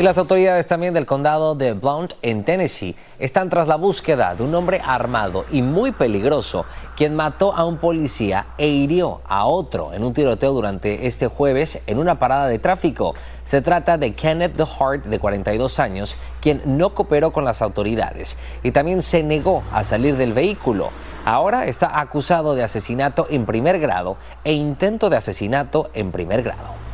Y 0.00 0.02
las 0.02 0.16
autoridades 0.16 0.66
también 0.66 0.94
del 0.94 1.04
condado 1.04 1.54
de 1.54 1.74
Blount, 1.74 2.14
en 2.22 2.42
Tennessee, 2.42 2.96
están 3.18 3.50
tras 3.50 3.68
la 3.68 3.76
búsqueda 3.76 4.34
de 4.34 4.42
un 4.42 4.54
hombre 4.54 4.80
armado 4.82 5.44
y 5.52 5.60
muy 5.60 5.92
peligroso 5.92 6.64
quien 6.96 7.14
mató 7.14 7.54
a 7.54 7.66
un 7.66 7.76
policía 7.76 8.46
e 8.56 8.68
hirió 8.68 9.20
a 9.26 9.44
otro 9.44 9.92
en 9.92 10.02
un 10.02 10.14
tiroteo 10.14 10.54
durante 10.54 11.06
este 11.06 11.26
jueves 11.26 11.82
en 11.86 11.98
una 11.98 12.18
parada 12.18 12.46
de 12.46 12.58
tráfico. 12.58 13.14
Se 13.44 13.60
trata 13.60 13.98
de 13.98 14.14
Kenneth 14.14 14.56
DeHart, 14.56 15.04
de 15.04 15.18
42 15.18 15.78
años, 15.78 16.16
quien 16.40 16.62
no 16.64 16.94
cooperó 16.94 17.30
con 17.30 17.44
las 17.44 17.60
autoridades 17.60 18.38
y 18.62 18.70
también 18.70 19.02
se 19.02 19.22
negó 19.22 19.62
a 19.70 19.84
salir 19.84 20.16
del 20.16 20.32
vehículo. 20.32 20.88
Ahora 21.26 21.66
está 21.66 22.00
acusado 22.00 22.54
de 22.54 22.64
asesinato 22.64 23.26
en 23.28 23.44
primer 23.44 23.78
grado 23.78 24.16
e 24.44 24.54
intento 24.54 25.10
de 25.10 25.18
asesinato 25.18 25.90
en 25.92 26.10
primer 26.10 26.42
grado. 26.42 26.89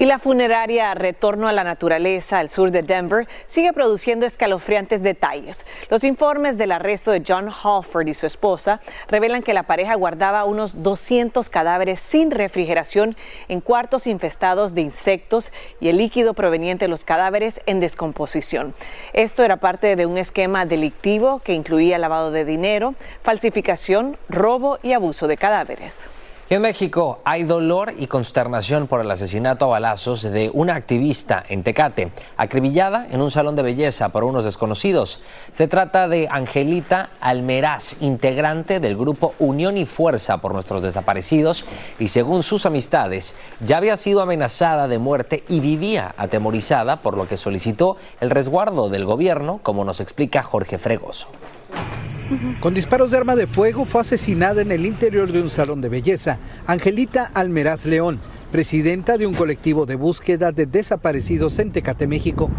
Y 0.00 0.06
la 0.06 0.20
funeraria 0.20 0.94
Retorno 0.94 1.48
a 1.48 1.52
la 1.52 1.64
Naturaleza 1.64 2.38
al 2.38 2.50
sur 2.50 2.70
de 2.70 2.82
Denver 2.84 3.26
sigue 3.48 3.72
produciendo 3.72 4.26
escalofriantes 4.26 5.02
detalles. 5.02 5.66
Los 5.90 6.04
informes 6.04 6.56
del 6.56 6.70
arresto 6.70 7.10
de 7.10 7.24
John 7.26 7.48
Halford 7.48 8.06
y 8.06 8.14
su 8.14 8.24
esposa 8.24 8.78
revelan 9.08 9.42
que 9.42 9.54
la 9.54 9.64
pareja 9.64 9.96
guardaba 9.96 10.44
unos 10.44 10.84
200 10.84 11.50
cadáveres 11.50 11.98
sin 11.98 12.30
refrigeración 12.30 13.16
en 13.48 13.60
cuartos 13.60 14.06
infestados 14.06 14.72
de 14.72 14.82
insectos 14.82 15.50
y 15.80 15.88
el 15.88 15.96
líquido 15.96 16.32
proveniente 16.32 16.84
de 16.84 16.90
los 16.90 17.04
cadáveres 17.04 17.60
en 17.66 17.80
descomposición. 17.80 18.74
Esto 19.14 19.42
era 19.42 19.56
parte 19.56 19.96
de 19.96 20.06
un 20.06 20.16
esquema 20.16 20.64
delictivo 20.64 21.40
que 21.40 21.54
incluía 21.54 21.98
lavado 21.98 22.30
de 22.30 22.44
dinero, 22.44 22.94
falsificación, 23.24 24.16
robo 24.28 24.78
y 24.80 24.92
abuso 24.92 25.26
de 25.26 25.36
cadáveres 25.36 26.08
en 26.54 26.62
México 26.62 27.18
hay 27.24 27.44
dolor 27.44 27.92
y 27.98 28.06
consternación 28.06 28.86
por 28.86 29.02
el 29.02 29.10
asesinato 29.10 29.66
a 29.66 29.68
balazos 29.68 30.22
de 30.22 30.50
una 30.54 30.76
activista 30.76 31.44
en 31.46 31.62
Tecate, 31.62 32.10
acribillada 32.38 33.06
en 33.10 33.20
un 33.20 33.30
salón 33.30 33.54
de 33.54 33.62
belleza 33.62 34.08
por 34.08 34.24
unos 34.24 34.46
desconocidos. 34.46 35.20
Se 35.52 35.68
trata 35.68 36.08
de 36.08 36.26
Angelita 36.30 37.10
Almeraz, 37.20 38.00
integrante 38.00 38.80
del 38.80 38.96
grupo 38.96 39.34
Unión 39.38 39.76
y 39.76 39.84
Fuerza 39.84 40.38
por 40.38 40.54
nuestros 40.54 40.82
desaparecidos 40.82 41.66
y 41.98 42.08
según 42.08 42.42
sus 42.42 42.64
amistades 42.64 43.34
ya 43.60 43.76
había 43.76 43.98
sido 43.98 44.22
amenazada 44.22 44.88
de 44.88 44.98
muerte 44.98 45.44
y 45.48 45.60
vivía 45.60 46.14
atemorizada 46.16 47.02
por 47.02 47.14
lo 47.18 47.28
que 47.28 47.36
solicitó 47.36 47.98
el 48.22 48.30
resguardo 48.30 48.88
del 48.88 49.04
gobierno, 49.04 49.60
como 49.62 49.84
nos 49.84 50.00
explica 50.00 50.42
Jorge 50.42 50.78
Fregoso. 50.78 51.28
Con 52.60 52.74
disparos 52.74 53.10
de 53.10 53.16
arma 53.16 53.36
de 53.36 53.46
fuego 53.46 53.86
fue 53.86 54.02
asesinada 54.02 54.60
en 54.62 54.70
el 54.72 54.84
interior 54.84 55.30
de 55.30 55.40
un 55.40 55.50
salón 55.50 55.80
de 55.80 55.88
belleza. 55.88 56.38
Angelita 56.66 57.30
Almeraz 57.32 57.86
León, 57.86 58.20
presidenta 58.52 59.16
de 59.16 59.26
un 59.26 59.34
colectivo 59.34 59.86
de 59.86 59.96
búsqueda 59.96 60.52
de 60.52 60.66
desaparecidos 60.66 61.58
en 61.58 61.72
Tecate, 61.72 62.06
México. 62.06 62.50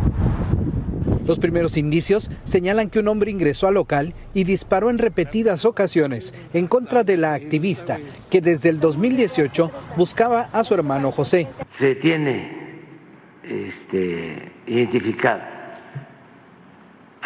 Los 1.25 1.37
primeros 1.37 1.77
indicios 1.77 2.31
señalan 2.43 2.89
que 2.89 2.99
un 2.99 3.07
hombre 3.07 3.29
ingresó 3.29 3.67
al 3.67 3.75
local 3.75 4.15
y 4.33 4.45
disparó 4.45 4.89
en 4.89 4.97
repetidas 4.97 5.65
ocasiones 5.65 6.33
en 6.53 6.65
contra 6.65 7.03
de 7.03 7.17
la 7.17 7.35
activista 7.35 7.99
que 8.31 8.41
desde 8.41 8.69
el 8.69 8.79
2018 8.79 9.69
buscaba 9.95 10.49
a 10.51 10.63
su 10.63 10.73
hermano 10.73 11.11
José. 11.11 11.47
Se 11.71 11.93
tiene 11.93 12.51
este, 13.43 14.51
identificado 14.65 15.48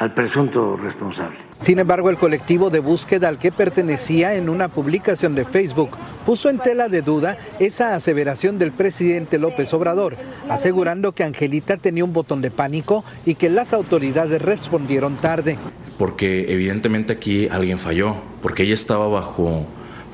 al 0.03 0.13
presunto 0.13 0.75
responsable. 0.75 1.38
Sin 1.55 1.79
embargo, 1.79 2.10
el 2.10 2.17
colectivo 2.17 2.69
de 2.69 2.79
búsqueda 2.79 3.29
al 3.29 3.39
que 3.39 3.51
pertenecía 3.53 4.36
en 4.36 4.50
una 4.50 4.67
publicación 4.67 5.33
de 5.33 5.45
Facebook 5.45 5.91
puso 6.25 6.50
en 6.50 6.60
tela 6.60 6.89
de 6.89 7.01
duda 7.01 7.38
esa 7.60 7.95
aseveración 7.95 8.60
del 8.60 8.74
presidente 8.74 9.38
López 9.38 9.74
Obrador, 9.74 10.17
asegurando 10.50 11.13
que 11.13 11.24
Angelita 11.24 11.77
tenía 11.77 12.03
un 12.03 12.12
botón 12.12 12.41
de 12.41 12.51
pánico 12.51 13.05
y 13.25 13.36
que 13.36 13.50
las 13.50 13.72
autoridades 13.74 14.41
respondieron 14.41 15.15
tarde. 15.15 15.57
Porque 15.98 16.51
evidentemente 16.51 17.13
aquí 17.13 17.48
alguien 17.50 17.77
falló, 17.77 18.15
porque 18.41 18.63
ella 18.63 18.74
estaba 18.74 19.07
bajo 19.07 19.65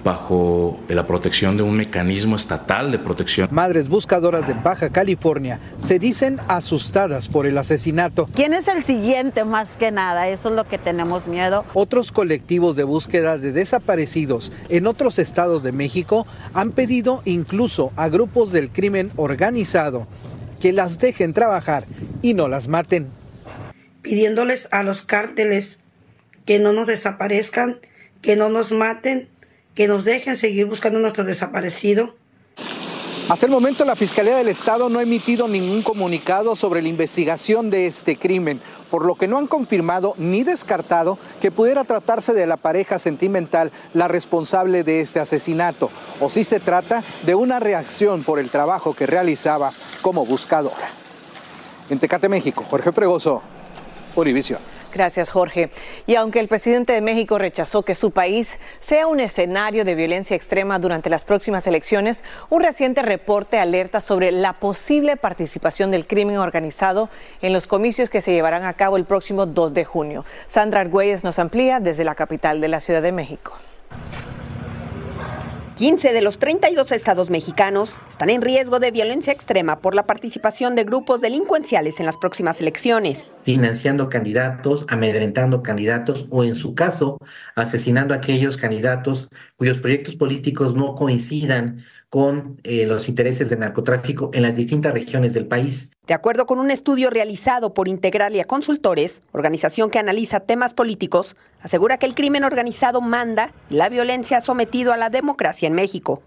bajo 0.04 0.80
la 0.88 1.06
protección 1.06 1.58
de 1.58 1.64
un 1.64 1.76
mecanismo 1.76 2.36
estatal 2.36 2.92
de 2.92 3.00
protección. 3.00 3.50
Madres 3.52 3.90
buscadoras 3.90 4.48
de 4.48 4.54
Baja 4.54 4.90
California 4.90 5.60
se 5.78 6.00
dicen 6.00 6.40
asustadas 6.48 7.28
por 7.28 7.46
el 7.46 7.58
asesinato. 7.58 8.28
¿Quién 8.34 8.54
es 8.54 8.68
el 8.68 8.84
siguiente 8.84 9.44
más 9.44 9.68
que 9.78 9.92
nada? 9.92 10.28
Eso 10.28 10.50
es 10.50 10.56
lo 10.56 10.68
que 10.68 10.78
tenemos 10.78 11.28
miedo. 11.28 11.66
Otros 11.74 12.12
colectivos 12.12 12.76
de 12.76 12.84
búsqueda 12.84 13.38
de 13.38 13.52
desaparecidos 13.52 14.52
en 14.70 14.88
otros 14.88 15.20
estados 15.20 15.64
de 15.64 15.72
México 15.72 16.26
han 16.54 16.72
pedido 16.72 17.22
incluso 17.26 17.92
a 17.96 18.10
grupos 18.10 18.52
del 18.52 18.70
crimen 18.70 19.10
organizado 19.16 20.08
que 20.62 20.74
las 20.74 21.00
dejen 21.00 21.34
trabajar 21.34 21.84
y 22.22 22.34
no 22.34 22.48
las 22.48 22.68
maten. 22.68 23.08
Pidiéndoles 24.02 24.68
a 24.72 24.84
los 24.84 25.02
cárteles 25.02 25.80
que 26.46 26.60
no 26.60 26.74
nos 26.74 26.88
desaparezcan, 26.88 27.80
que 28.22 28.36
no 28.36 28.50
nos 28.50 28.72
maten 28.72 29.30
que 29.80 29.88
nos 29.88 30.04
dejen 30.04 30.38
seguir 30.38 30.66
buscando 30.66 31.00
a 31.00 31.02
nuestro 31.02 31.24
desaparecido. 31.24 32.14
Hasta 33.30 33.46
el 33.46 33.52
momento 33.54 33.86
la 33.86 33.96
Fiscalía 33.96 34.36
del 34.36 34.50
Estado 34.50 34.90
no 34.90 35.00
ha 35.00 35.04
emitido 35.04 35.48
ningún 35.48 35.84
comunicado 35.84 36.54
sobre 36.58 36.82
la 36.82 36.90
investigación 36.90 37.70
de 37.70 37.88
este 37.88 38.18
crimen, 38.18 38.60
por 38.92 39.06
lo 39.06 39.16
que 39.16 39.30
no 39.30 39.38
han 39.38 39.48
confirmado 39.48 40.16
ni 40.18 40.44
descartado 40.44 41.18
que 41.40 41.50
pudiera 41.50 41.86
tratarse 41.86 42.34
de 42.34 42.46
la 42.46 42.58
pareja 42.58 43.00
sentimental 43.00 43.72
la 43.94 44.10
responsable 44.10 44.84
de 44.84 45.00
este 45.00 45.22
asesinato, 45.22 45.90
o 46.20 46.30
si 46.30 46.44
se 46.44 46.60
trata 46.60 47.02
de 47.26 47.36
una 47.36 47.62
reacción 47.62 48.24
por 48.24 48.40
el 48.40 48.50
trabajo 48.50 48.94
que 48.94 49.08
realizaba 49.08 49.72
como 50.02 50.26
buscadora. 50.26 50.90
En 51.90 52.00
Tecate, 52.00 52.28
México, 52.28 52.66
Jorge 52.70 52.92
Fregoso, 52.92 53.42
Univisión. 54.14 54.60
Gracias, 54.94 55.30
Jorge. 55.30 55.70
Y 56.08 56.16
aunque 56.16 56.40
el 56.40 56.48
presidente 56.48 56.94
de 56.94 57.02
México 57.02 57.38
rechazó 57.38 57.84
que 57.84 57.96
su 57.96 58.12
país 58.12 58.60
sea 58.80 59.08
un 59.08 59.20
escenario 59.20 59.86
de 59.86 59.96
violencia 59.96 60.36
extrema 60.36 60.80
durante 60.80 61.10
las 61.10 61.24
próximas 61.24 61.68
elecciones, 61.68 62.24
un 62.50 62.62
reciente 62.62 63.02
reporte 63.02 63.60
alerta 63.60 64.02
sobre 64.02 64.32
la 64.32 64.54
posible 64.54 65.16
participación 65.16 65.92
del 65.92 66.08
crimen 66.08 66.38
organizado 66.38 67.10
en 67.42 67.54
los 67.54 67.68
comicios 67.68 68.10
que 68.10 68.22
se 68.22 68.32
llevarán 68.32 68.64
a 68.64 68.74
cabo 68.74 68.98
el 68.98 69.06
próximo 69.06 69.46
2 69.46 69.74
de 69.74 69.86
junio. 69.86 70.26
Sandra 70.48 70.82
Argüelles 70.82 71.24
nos 71.24 71.38
amplía 71.38 71.80
desde 71.80 72.04
la 72.04 72.16
capital 72.16 72.60
de 72.62 72.68
la 72.68 72.80
Ciudad 72.80 73.02
de 73.02 73.12
México. 73.12 73.54
15 75.80 76.12
de 76.12 76.22
los 76.22 76.40
32 76.40 76.92
estados 76.92 77.30
mexicanos 77.30 77.96
están 78.10 78.30
en 78.30 78.42
riesgo 78.42 78.82
de 78.82 78.92
violencia 78.92 79.32
extrema 79.32 79.80
por 79.80 79.96
la 79.96 80.06
participación 80.06 80.76
de 80.76 80.84
grupos 80.84 81.22
delincuenciales 81.22 82.02
en 82.02 82.06
las 82.06 82.18
próximas 82.18 82.60
elecciones. 82.60 83.28
Financiando 83.44 84.10
candidatos, 84.10 84.86
amedrentando 84.90 85.64
candidatos 85.64 86.28
o 86.32 86.44
en 86.44 86.56
su 86.56 86.76
caso, 86.76 87.18
asesinando 87.56 88.14
a 88.14 88.18
aquellos 88.18 88.58
candidatos 88.58 89.30
cuyos 89.56 89.78
proyectos 89.78 90.18
políticos 90.18 90.76
no 90.76 90.96
coincidan 90.96 91.86
con 92.10 92.60
eh, 92.64 92.86
los 92.86 93.08
intereses 93.08 93.50
del 93.50 93.60
narcotráfico 93.60 94.32
en 94.34 94.42
las 94.42 94.56
distintas 94.56 94.94
regiones 94.94 95.34
del 95.34 95.46
país. 95.46 95.92
De 96.08 96.14
acuerdo 96.14 96.46
con 96.46 96.60
un 96.60 96.72
estudio 96.72 97.10
realizado 97.10 97.74
por 97.74 97.88
Integralia 97.88 98.46
Consultores, 98.46 99.22
organización 99.32 99.92
que 99.92 100.00
analiza 100.00 100.40
temas 100.40 100.74
políticos, 100.74 101.36
asegura 101.62 101.98
que 101.98 102.08
el 102.08 102.16
crimen 102.16 102.44
organizado 102.44 103.00
manda 103.02 103.54
y 103.70 103.76
la 103.76 103.90
violencia 103.90 104.38
ha 104.38 104.42
sometido 104.42 104.92
a 104.92 104.98
la 104.98 105.10
democracia 105.10 105.68
en 105.68 105.74
México. 105.74 106.24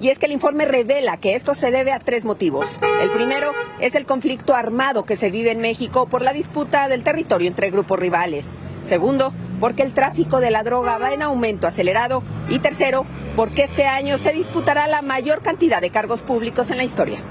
Y 0.00 0.08
es 0.08 0.18
que 0.18 0.26
el 0.26 0.32
informe 0.32 0.64
revela 0.64 1.18
que 1.18 1.34
esto 1.34 1.54
se 1.54 1.70
debe 1.70 1.92
a 1.92 2.00
tres 2.00 2.24
motivos. 2.24 2.66
El 3.02 3.10
primero 3.10 3.52
es 3.80 3.94
el 3.94 4.06
conflicto 4.06 4.54
armado 4.54 5.04
que 5.04 5.14
se 5.14 5.30
vive 5.30 5.52
en 5.52 5.60
México 5.60 6.06
por 6.06 6.22
la 6.22 6.32
disputa 6.32 6.88
del 6.88 7.04
territorio 7.04 7.46
entre 7.46 7.70
grupos 7.70 7.98
rivales. 7.98 8.46
Segundo, 8.80 9.34
porque 9.60 9.82
el 9.82 9.94
tráfico 9.94 10.40
de 10.40 10.50
la 10.50 10.64
droga 10.64 10.98
va 10.98 11.12
en 11.12 11.22
aumento 11.22 11.66
acelerado. 11.66 12.24
Y 12.48 12.58
tercero, 12.58 13.06
porque 13.36 13.64
este 13.64 13.86
año 13.86 14.18
se 14.18 14.32
disputará 14.32 14.88
la 14.88 15.02
mayor 15.02 15.42
cantidad 15.42 15.80
de 15.80 15.90
cargos 15.90 16.22
públicos 16.22 16.70
en 16.70 16.78
la 16.78 16.84
historia. 16.84 17.22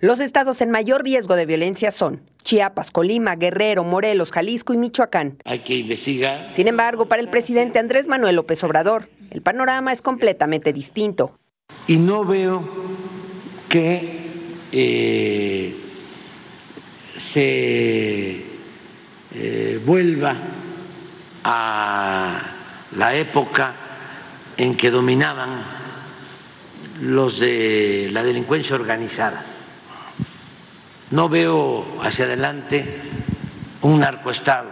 Los 0.00 0.20
estados 0.20 0.60
en 0.60 0.70
mayor 0.70 1.02
riesgo 1.02 1.34
de 1.34 1.44
violencia 1.44 1.90
son 1.90 2.22
Chiapas, 2.44 2.92
Colima, 2.92 3.34
Guerrero, 3.34 3.82
Morelos, 3.82 4.30
Jalisco 4.30 4.72
y 4.72 4.76
Michoacán. 4.76 5.38
Hay 5.44 5.60
que 5.60 5.74
investigar. 5.74 6.52
Sin 6.52 6.68
embargo, 6.68 7.06
para 7.06 7.20
el 7.20 7.28
presidente 7.28 7.80
Andrés 7.80 8.06
Manuel 8.06 8.36
López 8.36 8.62
Obrador, 8.62 9.08
el 9.30 9.42
panorama 9.42 9.92
es 9.92 10.00
completamente 10.00 10.72
distinto. 10.72 11.36
Y 11.88 11.96
no 11.96 12.24
veo 12.24 12.62
que 13.68 14.20
eh, 14.70 15.74
se 17.16 18.44
eh, 19.34 19.80
vuelva 19.84 20.36
a 21.50 22.42
la 22.94 23.14
época 23.14 23.74
en 24.58 24.76
que 24.76 24.90
dominaban 24.90 25.64
los 27.00 27.40
de 27.40 28.10
la 28.12 28.22
delincuencia 28.22 28.76
organizada. 28.76 29.46
No 31.10 31.30
veo 31.30 31.86
hacia 32.02 32.26
adelante 32.26 33.00
un 33.80 34.00
narcoestado. 34.00 34.68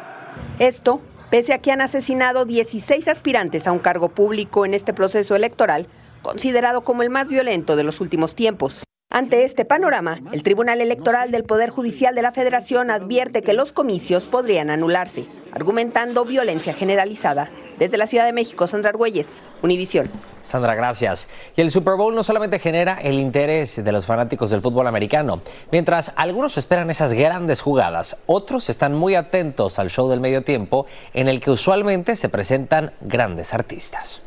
Esto, 0.58 1.00
pese 1.30 1.54
a 1.54 1.58
que 1.60 1.72
han 1.72 1.80
asesinado 1.80 2.44
16 2.44 3.08
aspirantes 3.08 3.66
a 3.66 3.72
un 3.72 3.78
cargo 3.78 4.10
público 4.10 4.66
en 4.66 4.74
este 4.74 4.92
proceso 4.92 5.34
electoral, 5.34 5.86
considerado 6.20 6.82
como 6.82 7.02
el 7.02 7.08
más 7.08 7.30
violento 7.30 7.76
de 7.76 7.84
los 7.84 8.02
últimos 8.02 8.34
tiempos. 8.34 8.85
Ante 9.08 9.44
este 9.44 9.64
panorama, 9.64 10.18
el 10.32 10.42
Tribunal 10.42 10.80
Electoral 10.80 11.30
del 11.30 11.44
Poder 11.44 11.70
Judicial 11.70 12.16
de 12.16 12.22
la 12.22 12.32
Federación 12.32 12.90
advierte 12.90 13.42
que 13.42 13.52
los 13.52 13.70
comicios 13.70 14.24
podrían 14.24 14.68
anularse, 14.68 15.26
argumentando 15.52 16.24
violencia 16.24 16.74
generalizada. 16.74 17.48
Desde 17.78 17.98
la 17.98 18.08
Ciudad 18.08 18.26
de 18.26 18.32
México, 18.32 18.66
Sandra 18.66 18.90
Argüelles, 18.90 19.28
Univisión. 19.62 20.10
Sandra, 20.42 20.74
gracias. 20.74 21.28
Y 21.56 21.60
el 21.60 21.70
Super 21.70 21.94
Bowl 21.94 22.16
no 22.16 22.24
solamente 22.24 22.58
genera 22.58 22.98
el 23.00 23.20
interés 23.20 23.82
de 23.82 23.92
los 23.92 24.06
fanáticos 24.06 24.50
del 24.50 24.60
fútbol 24.60 24.88
americano. 24.88 25.40
Mientras 25.70 26.12
algunos 26.16 26.58
esperan 26.58 26.90
esas 26.90 27.12
grandes 27.12 27.60
jugadas, 27.62 28.16
otros 28.26 28.68
están 28.68 28.92
muy 28.92 29.14
atentos 29.14 29.78
al 29.78 29.88
show 29.88 30.10
del 30.10 30.20
medio 30.20 30.42
tiempo 30.42 30.86
en 31.14 31.28
el 31.28 31.40
que 31.40 31.52
usualmente 31.52 32.16
se 32.16 32.28
presentan 32.28 32.92
grandes 33.00 33.54
artistas. 33.54 34.20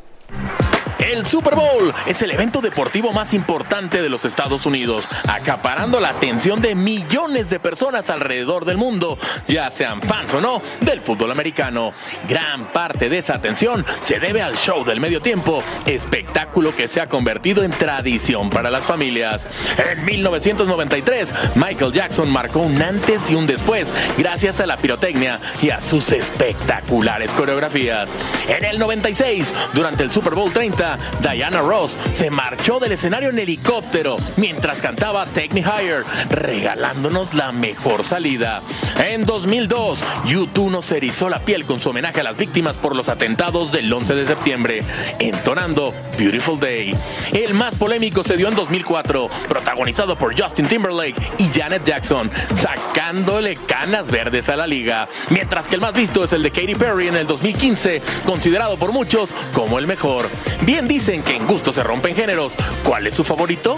El 0.98 1.26
Super 1.26 1.54
Bowl 1.54 1.92
es 2.06 2.22
el 2.22 2.30
evento 2.30 2.60
deportivo 2.60 3.12
más 3.12 3.34
importante 3.34 4.02
de 4.02 4.08
los 4.08 4.24
Estados 4.24 4.66
Unidos, 4.66 5.08
acaparando 5.28 6.00
la 6.00 6.10
atención 6.10 6.60
de 6.60 6.74
millones 6.74 7.50
de 7.50 7.60
personas 7.60 8.10
alrededor 8.10 8.64
del 8.64 8.76
mundo, 8.76 9.18
ya 9.46 9.70
sean 9.70 10.02
fans 10.02 10.34
o 10.34 10.40
no 10.40 10.62
del 10.80 11.00
fútbol 11.00 11.30
americano. 11.30 11.92
Gran 12.28 12.66
parte 12.72 13.08
de 13.08 13.18
esa 13.18 13.34
atención 13.34 13.84
se 14.00 14.18
debe 14.18 14.42
al 14.42 14.56
show 14.56 14.84
del 14.84 15.00
medio 15.00 15.20
tiempo, 15.20 15.62
espectáculo 15.86 16.74
que 16.74 16.88
se 16.88 17.00
ha 17.00 17.08
convertido 17.08 17.62
en 17.62 17.70
tradición 17.70 18.50
para 18.50 18.70
las 18.70 18.86
familias. 18.86 19.46
En 19.90 20.04
1993, 20.04 21.32
Michael 21.54 21.92
Jackson 21.92 22.30
marcó 22.30 22.60
un 22.60 22.80
antes 22.82 23.30
y 23.30 23.34
un 23.34 23.46
después 23.46 23.92
gracias 24.18 24.60
a 24.60 24.66
la 24.66 24.76
pirotecnia 24.76 25.40
y 25.62 25.70
a 25.70 25.80
sus 25.80 26.12
espectaculares 26.12 27.32
coreografías. 27.32 28.14
En 28.48 28.64
el 28.64 28.78
96, 28.78 29.52
durante 29.72 30.02
el 30.02 30.12
Super 30.12 30.34
Bowl 30.34 30.52
30, 30.52 30.79
Diana 31.20 31.60
Ross 31.60 31.98
se 32.14 32.30
marchó 32.30 32.78
del 32.78 32.92
escenario 32.92 33.28
en 33.28 33.38
helicóptero 33.38 34.16
mientras 34.38 34.80
cantaba 34.80 35.26
Take 35.26 35.50
Me 35.52 35.60
Higher, 35.60 36.04
regalándonos 36.30 37.34
la 37.34 37.52
mejor 37.52 38.02
salida. 38.02 38.62
En 38.98 39.26
2002, 39.26 40.02
YouTube 40.24 40.70
nos 40.70 40.90
erizó 40.90 41.28
la 41.28 41.40
piel 41.40 41.66
con 41.66 41.80
su 41.80 41.90
homenaje 41.90 42.20
a 42.20 42.22
las 42.22 42.38
víctimas 42.38 42.78
por 42.78 42.96
los 42.96 43.10
atentados 43.10 43.72
del 43.72 43.92
11 43.92 44.14
de 44.14 44.26
septiembre, 44.26 44.82
entonando 45.18 45.92
Beautiful 46.18 46.58
Day. 46.58 46.96
El 47.32 47.52
más 47.52 47.76
polémico 47.76 48.22
se 48.22 48.38
dio 48.38 48.48
en 48.48 48.54
2004, 48.54 49.28
protagonizado 49.48 50.16
por 50.16 50.40
Justin 50.40 50.66
Timberlake 50.66 51.20
y 51.36 51.50
Janet 51.52 51.84
Jackson, 51.84 52.30
sacándole 52.54 53.56
canas 53.66 54.10
verdes 54.10 54.48
a 54.48 54.56
la 54.56 54.66
liga, 54.66 55.08
mientras 55.28 55.68
que 55.68 55.74
el 55.74 55.82
más 55.82 55.92
visto 55.92 56.24
es 56.24 56.32
el 56.32 56.42
de 56.42 56.50
Katy 56.50 56.74
Perry 56.74 57.08
en 57.08 57.16
el 57.16 57.26
2015, 57.26 58.00
considerado 58.24 58.78
por 58.78 58.92
muchos 58.92 59.34
como 59.52 59.78
el 59.78 59.86
mejor. 59.86 60.30
Bien 60.70 60.86
dicen 60.86 61.24
que 61.24 61.34
en 61.34 61.48
gusto 61.48 61.72
se 61.72 61.82
rompen 61.82 62.14
géneros. 62.14 62.54
¿Cuál 62.84 63.04
es 63.08 63.14
su 63.14 63.24
favorito? 63.24 63.76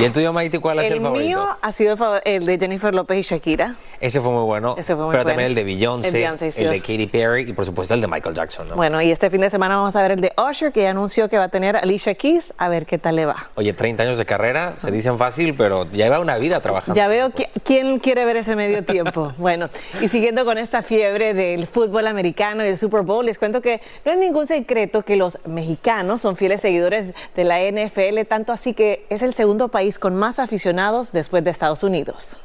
¿Y 0.00 0.02
el 0.02 0.12
tuyo, 0.12 0.32
Maite, 0.32 0.58
cuál 0.58 0.80
es 0.80 0.86
el, 0.86 0.94
El 0.94 1.02
favorito? 1.02 1.28
mío 1.28 1.56
ha 1.62 1.70
sido 1.70 1.96
el 2.24 2.44
de 2.46 2.58
Jennifer 2.58 2.92
López 2.92 3.18
y 3.18 3.22
Shakira. 3.22 3.76
Ese 4.00 4.20
fue 4.20 4.30
muy 4.32 4.42
bueno. 4.44 4.74
Ese 4.78 4.94
fue 4.94 5.04
muy 5.04 5.12
pero 5.12 5.24
bueno. 5.24 5.30
también 5.36 5.48
el 5.48 5.54
de 5.54 5.60
El 5.60 5.66
Beyoncé, 5.66 6.52
sí. 6.52 6.62
el 6.62 6.70
de 6.70 6.80
Katy 6.80 7.06
Perry 7.06 7.48
y 7.50 7.52
por 7.52 7.64
supuesto 7.64 7.94
el 7.94 8.00
de 8.00 8.08
Michael 8.08 8.34
Jackson. 8.34 8.68
¿no? 8.68 8.76
Bueno, 8.76 9.00
y 9.02 9.10
este 9.10 9.30
fin 9.30 9.40
de 9.40 9.50
semana 9.50 9.76
vamos 9.76 9.96
a 9.96 10.02
ver 10.02 10.12
el 10.12 10.20
de 10.20 10.32
Usher, 10.36 10.72
que 10.72 10.82
ya 10.82 10.90
anunció 10.90 11.28
que 11.28 11.38
va 11.38 11.44
a 11.44 11.48
tener 11.48 11.76
Alicia 11.76 12.14
Keys. 12.14 12.54
A 12.58 12.68
ver 12.68 12.86
qué 12.86 12.98
tal 12.98 13.16
le 13.16 13.26
va. 13.26 13.50
Oye, 13.54 13.72
30 13.72 14.02
años 14.02 14.18
de 14.18 14.26
carrera, 14.26 14.74
se 14.76 14.90
dicen 14.90 15.18
fácil, 15.18 15.54
pero 15.54 15.86
lleva 15.90 16.20
una 16.20 16.36
vida 16.38 16.60
trabajando. 16.60 16.96
Ya 16.96 17.08
veo 17.08 17.30
qui- 17.30 17.48
quién 17.64 17.98
quiere 17.98 18.24
ver 18.24 18.36
ese 18.36 18.56
medio 18.56 18.84
tiempo. 18.84 19.32
Bueno, 19.38 19.66
y 20.00 20.08
siguiendo 20.08 20.44
con 20.44 20.58
esta 20.58 20.82
fiebre 20.82 21.34
del 21.34 21.66
fútbol 21.66 22.06
americano 22.06 22.62
y 22.64 22.68
del 22.68 22.78
Super 22.78 23.02
Bowl, 23.02 23.24
les 23.26 23.38
cuento 23.38 23.60
que 23.60 23.80
no 24.04 24.12
es 24.12 24.18
ningún 24.18 24.46
secreto 24.46 25.02
que 25.02 25.16
los 25.16 25.38
mexicanos 25.46 26.20
son 26.22 26.36
fieles 26.36 26.60
seguidores 26.60 27.12
de 27.34 27.44
la 27.44 27.58
NFL, 27.60 28.26
tanto 28.28 28.52
así 28.52 28.74
que 28.74 29.04
es 29.10 29.22
el 29.22 29.34
segundo 29.34 29.68
país 29.68 29.98
con 29.98 30.14
más 30.16 30.38
aficionados 30.38 31.12
después 31.12 31.44
de 31.44 31.50
Estados 31.50 31.82
Unidos. 31.82 32.38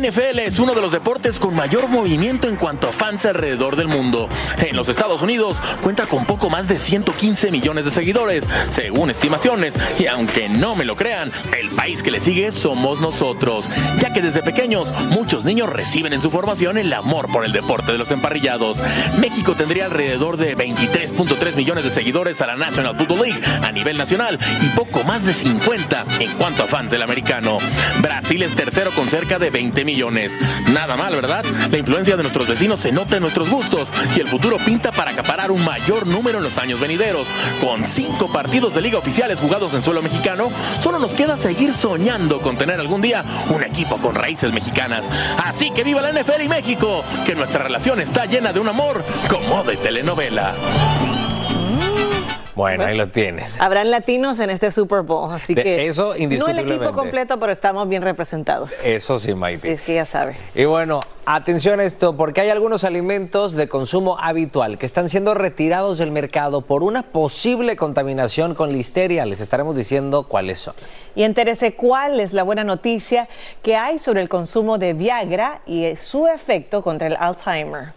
NFL 0.00 0.40
es 0.40 0.58
uno 0.58 0.74
de 0.74 0.80
los 0.80 0.90
deportes 0.90 1.38
con 1.38 1.54
mayor 1.54 1.88
movimiento 1.88 2.48
en 2.48 2.56
cuanto 2.56 2.88
a 2.88 2.92
fans 2.92 3.26
alrededor 3.26 3.76
del 3.76 3.86
mundo. 3.86 4.28
En 4.58 4.74
los 4.74 4.88
Estados 4.88 5.22
Unidos 5.22 5.58
cuenta 5.82 6.06
con 6.06 6.26
poco 6.26 6.50
más 6.50 6.66
de 6.66 6.80
115 6.80 7.52
millones 7.52 7.84
de 7.84 7.92
seguidores, 7.92 8.44
según 8.70 9.10
estimaciones, 9.10 9.74
y 9.98 10.06
aunque 10.06 10.48
no 10.48 10.74
me 10.74 10.84
lo 10.84 10.96
crean, 10.96 11.30
el 11.56 11.70
país 11.70 12.02
que 12.02 12.10
le 12.10 12.18
sigue 12.18 12.50
somos 12.50 13.00
nosotros, 13.00 13.68
ya 14.00 14.12
que 14.12 14.20
desde 14.20 14.42
pequeños 14.42 14.92
muchos 15.10 15.44
niños 15.44 15.70
reciben 15.70 16.12
en 16.12 16.22
su 16.22 16.30
formación 16.30 16.76
el 16.76 16.92
amor 16.92 17.30
por 17.30 17.44
el 17.44 17.52
deporte 17.52 17.92
de 17.92 17.98
los 17.98 18.10
emparrillados. 18.10 18.78
México 19.18 19.54
tendría 19.54 19.84
alrededor 19.84 20.38
de 20.38 20.56
23.3 20.56 21.54
millones 21.54 21.84
de 21.84 21.90
seguidores 21.90 22.40
a 22.40 22.46
la 22.46 22.56
National 22.56 22.96
Football 22.96 23.22
League 23.22 23.42
a 23.62 23.70
nivel 23.70 23.96
nacional 23.96 24.40
y 24.60 24.70
poco 24.70 25.04
más 25.04 25.24
de 25.24 25.34
50 25.34 26.04
en 26.18 26.32
cuanto 26.32 26.64
a 26.64 26.66
fans 26.66 26.90
del 26.90 27.02
americano. 27.02 27.58
Brasil 28.00 28.42
es 28.42 28.56
tercero 28.56 28.90
con 28.90 29.08
cerca 29.08 29.38
de 29.38 29.50
20 29.50 29.83
millones. 29.84 30.38
Nada 30.68 30.96
mal, 30.96 31.14
¿verdad? 31.14 31.44
La 31.70 31.78
influencia 31.78 32.16
de 32.16 32.22
nuestros 32.22 32.48
vecinos 32.48 32.80
se 32.80 32.92
nota 32.92 33.16
en 33.16 33.22
nuestros 33.22 33.48
gustos 33.48 33.92
y 34.16 34.20
el 34.20 34.28
futuro 34.28 34.56
pinta 34.58 34.92
para 34.92 35.10
acaparar 35.12 35.50
un 35.50 35.64
mayor 35.64 36.06
número 36.06 36.38
en 36.38 36.44
los 36.44 36.58
años 36.58 36.80
venideros. 36.80 37.28
Con 37.60 37.84
cinco 37.86 38.30
partidos 38.32 38.74
de 38.74 38.82
liga 38.82 38.98
oficiales 38.98 39.40
jugados 39.40 39.74
en 39.74 39.82
suelo 39.82 40.02
mexicano, 40.02 40.48
solo 40.80 40.98
nos 40.98 41.14
queda 41.14 41.36
seguir 41.36 41.74
soñando 41.74 42.40
con 42.40 42.56
tener 42.56 42.80
algún 42.80 43.00
día 43.00 43.24
un 43.50 43.62
equipo 43.62 43.98
con 43.98 44.14
raíces 44.14 44.52
mexicanas. 44.52 45.08
Así 45.44 45.70
que 45.70 45.84
viva 45.84 46.02
la 46.02 46.12
NFL 46.12 46.42
y 46.42 46.48
México, 46.48 47.04
que 47.26 47.34
nuestra 47.34 47.62
relación 47.62 48.00
está 48.00 48.26
llena 48.26 48.52
de 48.52 48.60
un 48.60 48.68
amor 48.68 49.04
como 49.28 49.64
de 49.64 49.76
telenovela. 49.76 51.23
Bueno, 52.54 52.84
ahí 52.84 52.96
lo 52.96 53.08
tiene. 53.08 53.44
Habrán 53.58 53.90
latinos 53.90 54.38
en 54.38 54.50
este 54.50 54.70
Super 54.70 55.02
Bowl, 55.02 55.32
así 55.32 55.54
De 55.54 55.62
que 55.62 55.86
eso, 55.86 56.08
no 56.08 56.14
el 56.14 56.22
indiscutiblemente. 56.22 56.84
equipo 56.84 56.92
completo, 56.98 57.40
pero 57.40 57.50
estamos 57.50 57.88
bien 57.88 58.02
representados. 58.02 58.72
Eso 58.84 59.18
sí, 59.18 59.34
Maite. 59.34 59.72
Es 59.72 59.80
que 59.80 59.94
ya 59.94 60.04
sabe. 60.04 60.36
Y 60.54 60.64
bueno, 60.64 61.00
atención 61.26 61.80
a 61.80 61.84
esto, 61.84 62.16
porque 62.16 62.40
hay 62.42 62.50
algunos 62.50 62.84
alimentos 62.84 63.54
de 63.54 63.68
consumo 63.68 64.18
habitual 64.20 64.78
que 64.78 64.86
están 64.86 65.08
siendo 65.08 65.34
retirados 65.34 65.98
del 65.98 66.12
mercado 66.12 66.60
por 66.60 66.82
una 66.84 67.02
posible 67.02 67.76
contaminación 67.76 68.54
con 68.54 68.72
listeria. 68.72 69.26
Les 69.26 69.40
estaremos 69.40 69.74
diciendo 69.74 70.28
cuáles 70.28 70.60
son. 70.60 70.74
Y 71.16 71.24
entérese 71.24 71.74
cuál 71.74 72.20
es 72.20 72.32
la 72.32 72.44
buena 72.44 72.64
noticia 72.64 73.28
que 73.62 73.76
hay 73.76 73.98
sobre 73.98 74.22
el 74.22 74.28
consumo 74.28 74.78
de 74.78 74.94
Viagra 74.94 75.60
y 75.66 75.96
su 75.96 76.26
efecto 76.28 76.82
contra 76.82 77.08
el 77.08 77.16
Alzheimer. 77.16 77.92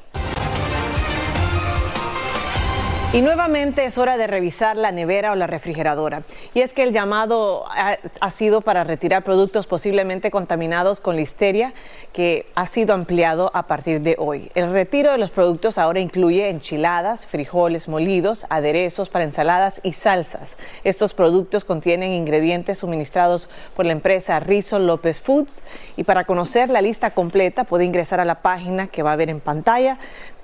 Y 3.14 3.22
nuevamente 3.22 3.86
es 3.86 3.98
hora 3.98 4.18
de 4.18 4.28
revisar 4.28 4.76
la 4.76 4.92
nevera 4.92 5.32
o 5.32 5.36
la 5.36 5.48
refrigeradora. 5.48 6.24
Y 6.54 6.60
es 6.60 6.74
que 6.74 6.84
el 6.84 6.92
llamado 6.92 7.64
ha, 7.70 8.32
sido 8.32 8.60
para 8.60 8.84
retirar 8.84 9.24
productos 9.24 9.66
posiblemente 9.66 10.30
contaminados 10.30 11.00
con 11.00 11.16
listeria, 11.16 11.74
que 12.12 12.46
ha 12.54 12.66
sido 12.66 12.94
ampliado 12.94 13.50
a 13.54 13.64
partir 13.64 14.02
de 14.02 14.18
hoy. 14.20 14.52
El 14.56 14.74
retiro 14.74 15.14
de 15.14 15.18
los 15.18 15.32
productos 15.32 15.78
ahora 15.78 16.02
incluye 16.02 16.50
enchiladas, 16.50 17.26
frijoles 17.26 17.88
molidos, 17.88 18.46
aderezos 18.50 19.08
para 19.08 19.24
ensaladas 19.24 19.80
y 19.84 19.94
salsas. 19.94 20.58
Estos 20.84 21.14
productos 21.14 21.64
contienen 21.64 22.12
ingredientes 22.12 22.80
suministrados 22.80 23.50
por 23.74 23.86
la 23.86 23.94
empresa 23.94 24.42
Rizzo 24.42 24.80
López 24.80 25.22
Foods. 25.22 25.64
Y 25.96 26.04
para 26.04 26.26
conocer 26.26 26.70
la 26.70 26.82
lista 26.82 27.12
completa 27.12 27.64
puede 27.64 27.86
ingresar 27.86 28.20
a 28.20 28.26
la 28.26 28.42
página 28.42 28.88
que 28.88 29.02
va 29.02 29.14
a 29.14 29.16
ver 29.16 29.30
en 29.30 29.40
pantalla 29.40 29.98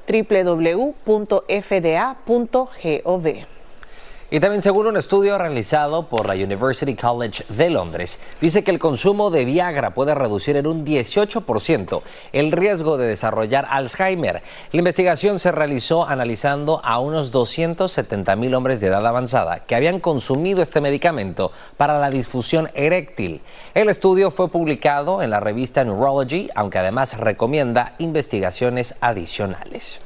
www.fda.gov. 0.08 1.64
Y 4.32 4.40
también 4.40 4.62
según 4.64 4.88
un 4.88 4.98
estudio 4.98 5.38
realizado 5.38 6.08
por 6.08 6.26
la 6.26 6.34
University 6.34 6.96
College 6.96 7.44
de 7.50 7.70
Londres, 7.70 8.20
dice 8.42 8.64
que 8.64 8.72
el 8.72 8.80
consumo 8.80 9.30
de 9.30 9.46
Viagra 9.46 9.94
puede 9.94 10.16
reducir 10.16 10.56
en 10.56 10.66
un 10.66 10.86
18% 10.86 12.02
el 12.32 12.52
riesgo 12.52 12.98
de 12.98 13.08
desarrollar 13.08 13.68
Alzheimer. 13.70 14.42
La 14.72 14.80
investigación 14.80 15.40
se 15.40 15.52
realizó 15.52 16.08
analizando 16.08 16.82
a 16.84 17.00
unos 17.00 17.32
270 17.32 18.36
mil 18.36 18.56
hombres 18.56 18.82
de 18.82 18.88
edad 18.88 19.06
avanzada 19.06 19.60
que 19.60 19.76
habían 19.76 20.00
consumido 20.00 20.64
este 20.64 20.82
medicamento 20.82 21.52
para 21.78 22.00
la 22.00 22.10
disfusión 22.10 22.70
eréctil. 22.74 23.42
El 23.76 23.90
estudio 23.90 24.32
fue 24.32 24.48
publicado 24.48 25.22
en 25.22 25.30
la 25.30 25.42
revista 25.42 25.84
Neurology, 25.84 26.50
aunque 26.56 26.80
además 26.80 27.20
recomienda 27.20 27.94
investigaciones 28.00 28.96
adicionales. 29.00 30.00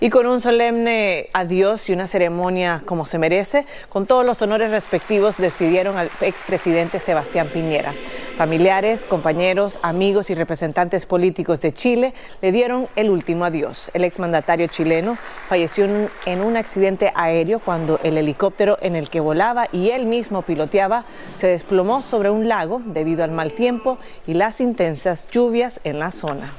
Y 0.00 0.10
con 0.10 0.26
un 0.26 0.40
solemne 0.40 1.28
adiós 1.32 1.88
y 1.88 1.92
una 1.92 2.06
ceremonia 2.06 2.82
como 2.84 3.04
se 3.04 3.18
merece, 3.18 3.66
con 3.88 4.06
todos 4.06 4.24
los 4.24 4.40
honores 4.42 4.70
respectivos, 4.70 5.38
despidieron 5.38 5.96
al 5.96 6.08
expresidente 6.20 7.00
Sebastián 7.00 7.48
Piñera. 7.48 7.94
Familiares, 8.36 9.04
compañeros, 9.04 9.80
amigos 9.82 10.30
y 10.30 10.36
representantes 10.36 11.04
políticos 11.04 11.60
de 11.60 11.74
Chile 11.74 12.14
le 12.40 12.52
dieron 12.52 12.86
el 12.94 13.10
último 13.10 13.44
adiós. 13.44 13.90
El 13.92 14.04
exmandatario 14.04 14.68
chileno 14.68 15.18
falleció 15.48 15.86
en 16.26 16.42
un 16.42 16.56
accidente 16.56 17.10
aéreo 17.16 17.58
cuando 17.58 17.98
el 18.04 18.18
helicóptero 18.18 18.78
en 18.80 18.94
el 18.94 19.10
que 19.10 19.18
volaba 19.18 19.66
y 19.72 19.90
él 19.90 20.06
mismo 20.06 20.42
piloteaba 20.42 21.06
se 21.40 21.48
desplomó 21.48 22.02
sobre 22.02 22.30
un 22.30 22.46
lago 22.46 22.80
debido 22.84 23.24
al 23.24 23.32
mal 23.32 23.52
tiempo 23.52 23.98
y 24.28 24.34
las 24.34 24.60
intensas 24.60 25.28
lluvias 25.28 25.80
en 25.82 25.98
la 25.98 26.12
zona. 26.12 26.52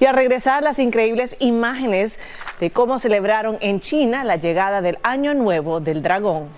Y 0.00 0.06
a 0.06 0.12
regresar 0.12 0.62
las 0.62 0.78
increíbles 0.78 1.36
imágenes 1.40 2.18
de 2.60 2.70
cómo 2.70 2.98
celebraron 2.98 3.58
en 3.60 3.80
China 3.80 4.24
la 4.24 4.36
llegada 4.36 4.80
del 4.80 4.98
Año 5.02 5.34
Nuevo 5.34 5.80
del 5.80 6.02
Dragón. 6.02 6.48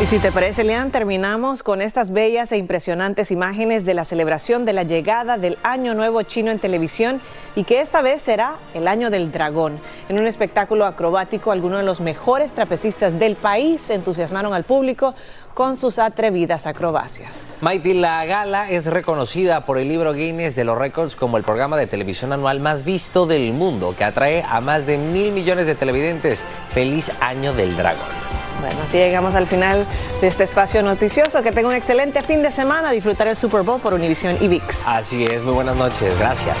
Y 0.00 0.06
si 0.06 0.20
te 0.20 0.30
parece, 0.30 0.62
Lean, 0.62 0.92
terminamos 0.92 1.64
con 1.64 1.82
estas 1.82 2.12
bellas 2.12 2.52
e 2.52 2.56
impresionantes 2.56 3.32
imágenes 3.32 3.84
de 3.84 3.94
la 3.94 4.04
celebración 4.04 4.64
de 4.64 4.72
la 4.72 4.84
llegada 4.84 5.38
del 5.38 5.58
Año 5.64 5.92
Nuevo 5.92 6.22
chino 6.22 6.52
en 6.52 6.60
televisión 6.60 7.20
y 7.56 7.64
que 7.64 7.80
esta 7.80 8.00
vez 8.00 8.22
será 8.22 8.58
el 8.74 8.86
Año 8.86 9.10
del 9.10 9.32
Dragón. 9.32 9.80
En 10.08 10.20
un 10.20 10.28
espectáculo 10.28 10.86
acrobático, 10.86 11.50
algunos 11.50 11.80
de 11.80 11.84
los 11.84 12.00
mejores 12.00 12.52
trapecistas 12.52 13.18
del 13.18 13.34
país 13.34 13.90
entusiasmaron 13.90 14.54
al 14.54 14.62
público 14.62 15.16
con 15.52 15.76
sus 15.76 15.98
atrevidas 15.98 16.68
acrobacias. 16.68 17.58
Mighty 17.62 17.94
La 17.94 18.24
Gala 18.24 18.70
es 18.70 18.86
reconocida 18.86 19.66
por 19.66 19.78
el 19.78 19.88
libro 19.88 20.12
Guinness 20.12 20.54
de 20.54 20.62
los 20.62 20.78
Récords 20.78 21.16
como 21.16 21.38
el 21.38 21.42
programa 21.42 21.76
de 21.76 21.88
televisión 21.88 22.32
anual 22.32 22.60
más 22.60 22.84
visto 22.84 23.26
del 23.26 23.52
mundo, 23.52 23.96
que 23.98 24.04
atrae 24.04 24.44
a 24.48 24.60
más 24.60 24.86
de 24.86 24.96
mil 24.96 25.32
millones 25.32 25.66
de 25.66 25.74
televidentes. 25.74 26.44
Feliz 26.70 27.10
Año 27.20 27.52
del 27.52 27.76
Dragón. 27.76 28.37
Bueno, 28.60 28.76
así 28.82 28.98
llegamos 28.98 29.34
al 29.34 29.46
final 29.46 29.86
de 30.20 30.26
este 30.26 30.44
espacio 30.44 30.82
noticioso. 30.82 31.42
Que 31.42 31.52
tenga 31.52 31.68
un 31.68 31.74
excelente 31.74 32.20
fin 32.20 32.42
de 32.42 32.50
semana. 32.50 32.90
Disfrutar 32.90 33.28
el 33.28 33.36
Super 33.36 33.62
Bowl 33.62 33.80
por 33.80 33.94
Univision 33.94 34.36
y 34.40 34.48
VIX. 34.48 34.86
Así 34.88 35.24
es, 35.24 35.44
muy 35.44 35.54
buenas 35.54 35.76
noches. 35.76 36.18
Gracias. 36.18 36.56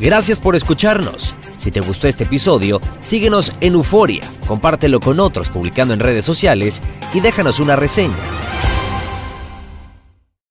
Gracias 0.00 0.40
por 0.40 0.56
escucharnos. 0.56 1.34
Si 1.56 1.70
te 1.70 1.80
gustó 1.80 2.08
este 2.08 2.24
episodio, 2.24 2.78
síguenos 3.00 3.52
en 3.62 3.72
Euforia, 3.72 4.22
compártelo 4.46 5.00
con 5.00 5.18
otros 5.18 5.48
publicando 5.48 5.94
en 5.94 6.00
redes 6.00 6.24
sociales 6.24 6.82
y 7.14 7.20
déjanos 7.20 7.58
una 7.58 7.74
reseña. 7.74 8.12